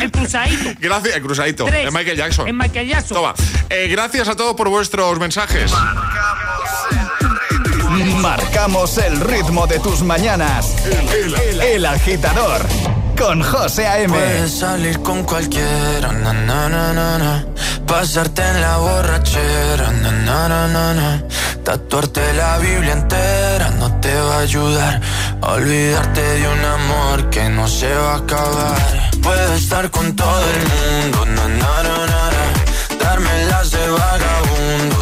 el 0.00 0.10
cruzadito. 0.10 0.70
Gracias, 0.80 1.16
el 1.16 1.22
cruzadito. 1.22 1.64
Tres. 1.66 1.92
Michael 1.92 2.16
Jackson. 2.16 2.48
En 2.48 2.56
Michael 2.56 2.88
Jackson. 2.88 3.16
Toma. 3.16 3.34
Eh, 3.68 3.88
gracias 3.90 4.28
a 4.28 4.34
todos 4.34 4.54
por 4.54 4.68
vuestros 4.68 5.18
mensajes. 5.18 5.72
Marcamos 8.20 8.96
el 8.98 9.20
ritmo 9.20 9.66
de 9.66 9.78
tus 9.80 10.02
mañanas. 10.02 10.74
El, 11.60 11.84
agitador 11.84 12.66
con 13.20 13.42
José 13.42 13.86
A.M. 13.86 14.08
Puedes 14.08 14.50
salir 14.50 14.98
con 15.02 15.22
cualquiera, 15.24 16.10
na, 16.10 16.32
na, 16.32 16.68
na, 16.68 17.44
pasarte 17.86 18.42
en 18.42 18.60
la 18.62 18.78
borrachera, 18.78 19.90
na, 19.90 21.22
tatuarte 21.62 22.32
la 22.32 22.56
Biblia 22.58 22.92
entera 22.92 23.70
no 23.78 23.92
te 24.00 24.14
va 24.14 24.36
a 24.36 24.40
ayudar 24.40 25.00
olvidarte 25.42 26.22
de 26.22 26.48
un 26.48 26.64
amor 26.64 27.30
que 27.30 27.48
no 27.50 27.68
se 27.68 27.92
va 27.92 28.14
a 28.14 28.16
acabar. 28.16 29.10
Puedes 29.22 29.62
estar 29.62 29.90
con 29.90 30.16
todo 30.16 30.44
el 30.54 30.62
mundo, 30.72 31.18
darme 33.02 33.44
las 33.50 33.70
de 33.70 33.90
vagabundo, 33.90 34.96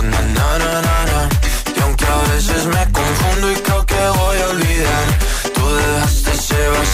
y 1.77 1.81
aunque 1.83 2.05
a 2.05 2.33
veces 2.35 2.67
me 2.67 2.93
confundo 2.93 3.53
y 3.53 3.78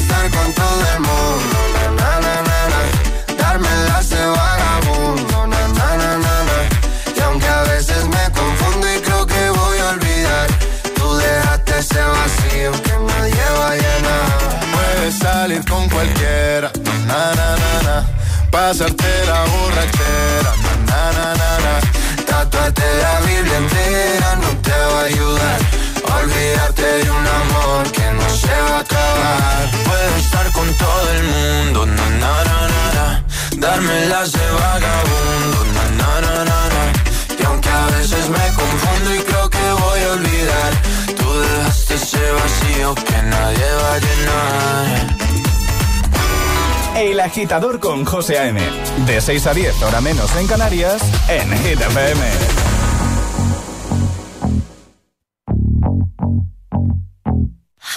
Estar 0.00 0.30
con 0.30 0.52
todo 0.52 0.82
el 0.94 1.00
mundo, 1.00 1.58
na, 1.98 2.10
na, 2.24 2.34
na. 2.72 2.80
Darme 3.36 3.68
las 3.88 4.08
de 4.10 4.24
vagabundo. 4.26 5.36
Y 7.16 7.20
aunque 7.20 7.48
a 7.48 7.62
veces 7.62 8.04
me 8.06 8.24
confundo 8.32 8.86
y 8.94 9.00
creo 9.00 9.26
que 9.26 9.50
voy 9.50 9.78
a 9.78 9.88
olvidar, 9.90 10.46
tú 10.94 11.16
dejaste 11.16 11.78
ese 11.78 12.00
vacío 12.16 12.72
que 12.84 12.94
nadie 13.10 13.44
va 13.58 13.70
a 13.70 13.76
llenar. 13.82 14.28
Puedes 14.74 15.18
salir 15.18 15.64
con 15.68 15.88
cualquiera, 15.88 16.70
na, 17.06 17.34
na, 17.38 17.48
na, 17.62 17.72
na. 17.88 17.96
Pasarte 18.50 19.10
la 19.26 19.40
borrachera, 19.52 20.52
na, 20.62 20.72
na, 20.86 21.02
na, 21.18 21.28
na, 21.40 21.50
na. 21.64 21.74
Tatuarte 22.24 22.88
la 23.02 23.20
Biblia 23.26 23.56
entera 23.56 24.36
no 24.42 24.50
te 24.62 24.70
va 24.70 25.00
a 25.00 25.04
ayudar. 25.04 25.58
Olvidarte 26.22 26.82
de 26.82 27.10
un 27.10 27.26
amor 27.26 27.92
que 27.92 28.06
no 28.12 28.28
se 28.30 28.48
va 28.48 28.76
a 28.76 28.80
acabar. 28.80 29.70
Puedo 29.84 30.16
estar 30.16 30.52
con 30.52 30.66
todo 30.74 31.10
el 31.16 31.22
mundo, 31.24 31.86
na 31.86 32.08
na 32.22 32.44
na 32.48 32.58
na 32.74 32.84
na. 32.96 33.24
Darme 33.56 34.06
las 34.06 34.32
de 34.32 34.46
vagabundo, 34.60 35.58
na 35.76 35.84
na 36.00 36.20
na 36.20 36.44
na 36.44 36.60
na. 36.74 36.82
Y 37.38 37.42
aunque 37.44 37.68
a 37.68 37.86
veces 37.86 38.28
me 38.28 38.46
confundo 38.60 39.14
y 39.14 39.18
creo 39.28 39.50
que 39.50 39.66
voy 39.84 40.00
a 40.00 40.12
olvidar, 40.12 40.72
tú 41.18 41.40
dejaste 41.40 41.94
ese 41.94 42.32
vacío 42.32 42.94
que 42.94 43.22
nadie 43.22 43.68
va 43.82 43.94
a 43.94 43.98
llenar. 43.98 45.18
El 46.96 47.20
agitador 47.20 47.78
con 47.78 48.04
José 48.04 48.38
A.M. 48.38 48.60
De 49.06 49.20
6 49.20 49.46
a 49.46 49.54
10, 49.54 49.82
hora 49.82 50.00
menos 50.00 50.34
en 50.34 50.48
Canarias, 50.48 51.00
en 51.28 51.56
Hit. 51.58 51.78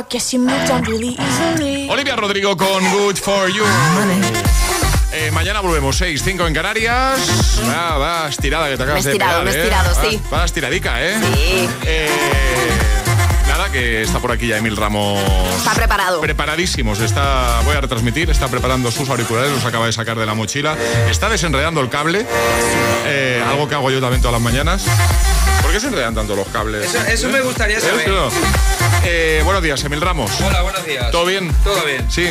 I 0.00 0.04
guess 0.08 0.32
you 0.32 0.38
moved 0.40 0.70
on 0.70 0.82
really 0.84 1.14
easily. 1.18 1.88
Olivia 1.90 2.16
Rodrigo 2.16 2.56
con 2.56 2.82
Good 2.90 3.16
for 3.16 3.48
You. 3.50 3.62
Eh, 5.12 5.30
mañana 5.32 5.60
volvemos, 5.60 5.96
6, 5.96 6.22
5 6.24 6.46
en 6.46 6.54
Canarias. 6.54 7.18
Va, 7.68 7.98
va, 7.98 8.28
estirada 8.28 8.68
que 8.70 8.76
te 8.76 8.82
acabas 8.84 8.94
Me 8.94 9.00
he 9.00 9.04
de 9.04 9.10
estirado, 9.18 9.40
pegar, 9.40 9.44
me 9.44 9.50
¿eh? 9.50 9.62
estirado, 9.62 9.94
Va- 9.94 10.10
sí. 10.10 10.20
Va, 10.32 10.44
estiradica, 10.44 11.04
¿eh? 11.04 11.16
Sí. 11.34 11.68
Eh, 11.84 12.08
Nada, 13.48 13.70
que 13.72 14.02
está 14.02 14.20
por 14.20 14.30
aquí 14.32 14.46
ya 14.46 14.56
Emil 14.56 14.76
Ramos. 14.76 15.20
Está 15.58 15.72
preparado. 15.74 16.20
Preparadísimos. 16.20 17.00
Está, 17.00 17.60
voy 17.64 17.76
a 17.76 17.80
retransmitir, 17.80 18.30
está 18.30 18.48
preparando 18.48 18.90
sus 18.90 19.08
auriculares, 19.10 19.50
los 19.52 19.64
acaba 19.64 19.86
de 19.86 19.92
sacar 19.92 20.16
de 20.18 20.24
la 20.24 20.34
mochila. 20.34 20.76
Está 21.10 21.28
desenredando 21.28 21.80
el 21.80 21.88
cable, 21.90 22.24
eh, 23.06 23.44
algo 23.46 23.68
que 23.68 23.74
hago 23.74 23.90
yo 23.90 24.00
también 24.00 24.22
todas 24.22 24.32
las 24.34 24.42
mañanas. 24.42 24.84
¿Por 25.62 25.72
qué 25.72 25.80
se 25.80 25.88
enredan 25.88 26.14
tanto 26.14 26.34
los 26.36 26.46
cables? 26.48 26.86
Eso- 26.94 27.04
eso 27.06 27.28
me 27.28 27.40
gustaría 27.42 27.78
¿Eh? 27.78 27.80
saber. 27.80 28.08
Eso. 28.08 28.30
Eh, 29.04 29.40
buenos 29.44 29.62
días, 29.62 29.82
Emil 29.84 30.00
Ramos. 30.00 30.30
Hola, 30.42 30.60
buenos 30.62 30.84
días. 30.84 31.10
¿Todo 31.10 31.24
bien? 31.24 31.50
Todo 31.64 31.84
bien. 31.84 32.10
Sí, 32.10 32.26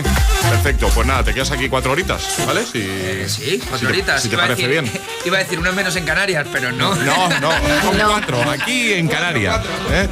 perfecto. 0.50 0.90
Pues 0.94 1.08
nada, 1.08 1.24
te 1.24 1.34
quedas 1.34 1.50
aquí 1.52 1.68
cuatro 1.68 1.92
horitas, 1.92 2.24
¿vale? 2.46 2.64
Si, 2.66 2.82
Sí, 3.28 3.58
cuatro 3.60 3.78
si 3.80 3.86
te- 3.86 3.92
horitas. 3.92 4.22
Si 4.22 4.30
te 4.30 4.38
parece 4.38 4.68
decir, 4.68 4.70
bien. 4.70 5.02
Iba 5.26 5.38
a 5.38 5.40
decir 5.40 5.60
unas 5.60 5.74
menos 5.74 5.96
en 5.96 6.06
Canarias, 6.06 6.48
pero 6.52 6.72
no. 6.72 6.96
No, 6.96 7.30
no, 7.40 7.52
son 7.82 7.98
cuatro, 8.08 8.42
aquí 8.50 8.94
en 8.94 9.08
Canarias. 9.08 9.62
¿eh? 9.92 10.08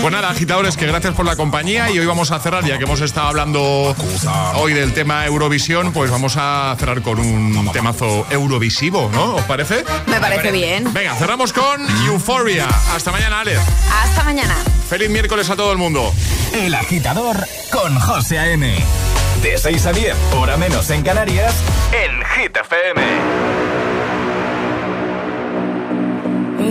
Pues 0.00 0.12
nada, 0.12 0.30
agitadores, 0.30 0.76
que 0.76 0.86
gracias 0.86 1.14
por 1.14 1.26
la 1.26 1.36
compañía 1.36 1.90
y 1.90 1.98
hoy 1.98 2.06
vamos 2.06 2.30
a 2.30 2.38
cerrar, 2.40 2.64
ya 2.64 2.78
que 2.78 2.84
hemos 2.84 3.00
estado 3.00 3.28
hablando 3.28 3.94
hoy 4.54 4.72
del 4.72 4.92
tema 4.92 5.26
Eurovisión, 5.26 5.92
pues 5.92 6.10
vamos 6.10 6.36
a 6.36 6.74
cerrar 6.78 7.02
con 7.02 7.18
un 7.18 7.70
temazo 7.72 8.26
eurovisivo, 8.30 9.10
¿no? 9.12 9.36
¿Os 9.36 9.44
parece? 9.44 9.84
Me 10.06 10.20
parece 10.20 10.50
bien. 10.52 10.92
Venga, 10.92 11.14
cerramos 11.14 11.52
con 11.52 11.86
Euphoria. 12.06 12.68
Hasta 12.94 13.12
mañana, 13.12 13.40
Ale. 13.40 13.58
Hasta 14.02 14.24
mañana. 14.24 14.56
Feliz 14.88 15.10
miércoles 15.10 15.48
a 15.50 15.56
todo 15.56 15.72
el 15.72 15.78
mundo. 15.78 16.12
El 16.52 16.74
agitador 16.74 17.36
con 17.70 17.98
José 17.98 18.38
A.M. 18.38 18.74
De 19.42 19.56
6 19.56 19.86
a 19.86 19.92
10, 19.92 20.16
hora 20.34 20.56
menos 20.56 20.90
en 20.90 21.02
Canarias, 21.02 21.54
en 21.92 22.22
Hit 22.26 22.56
FM. 22.56 23.49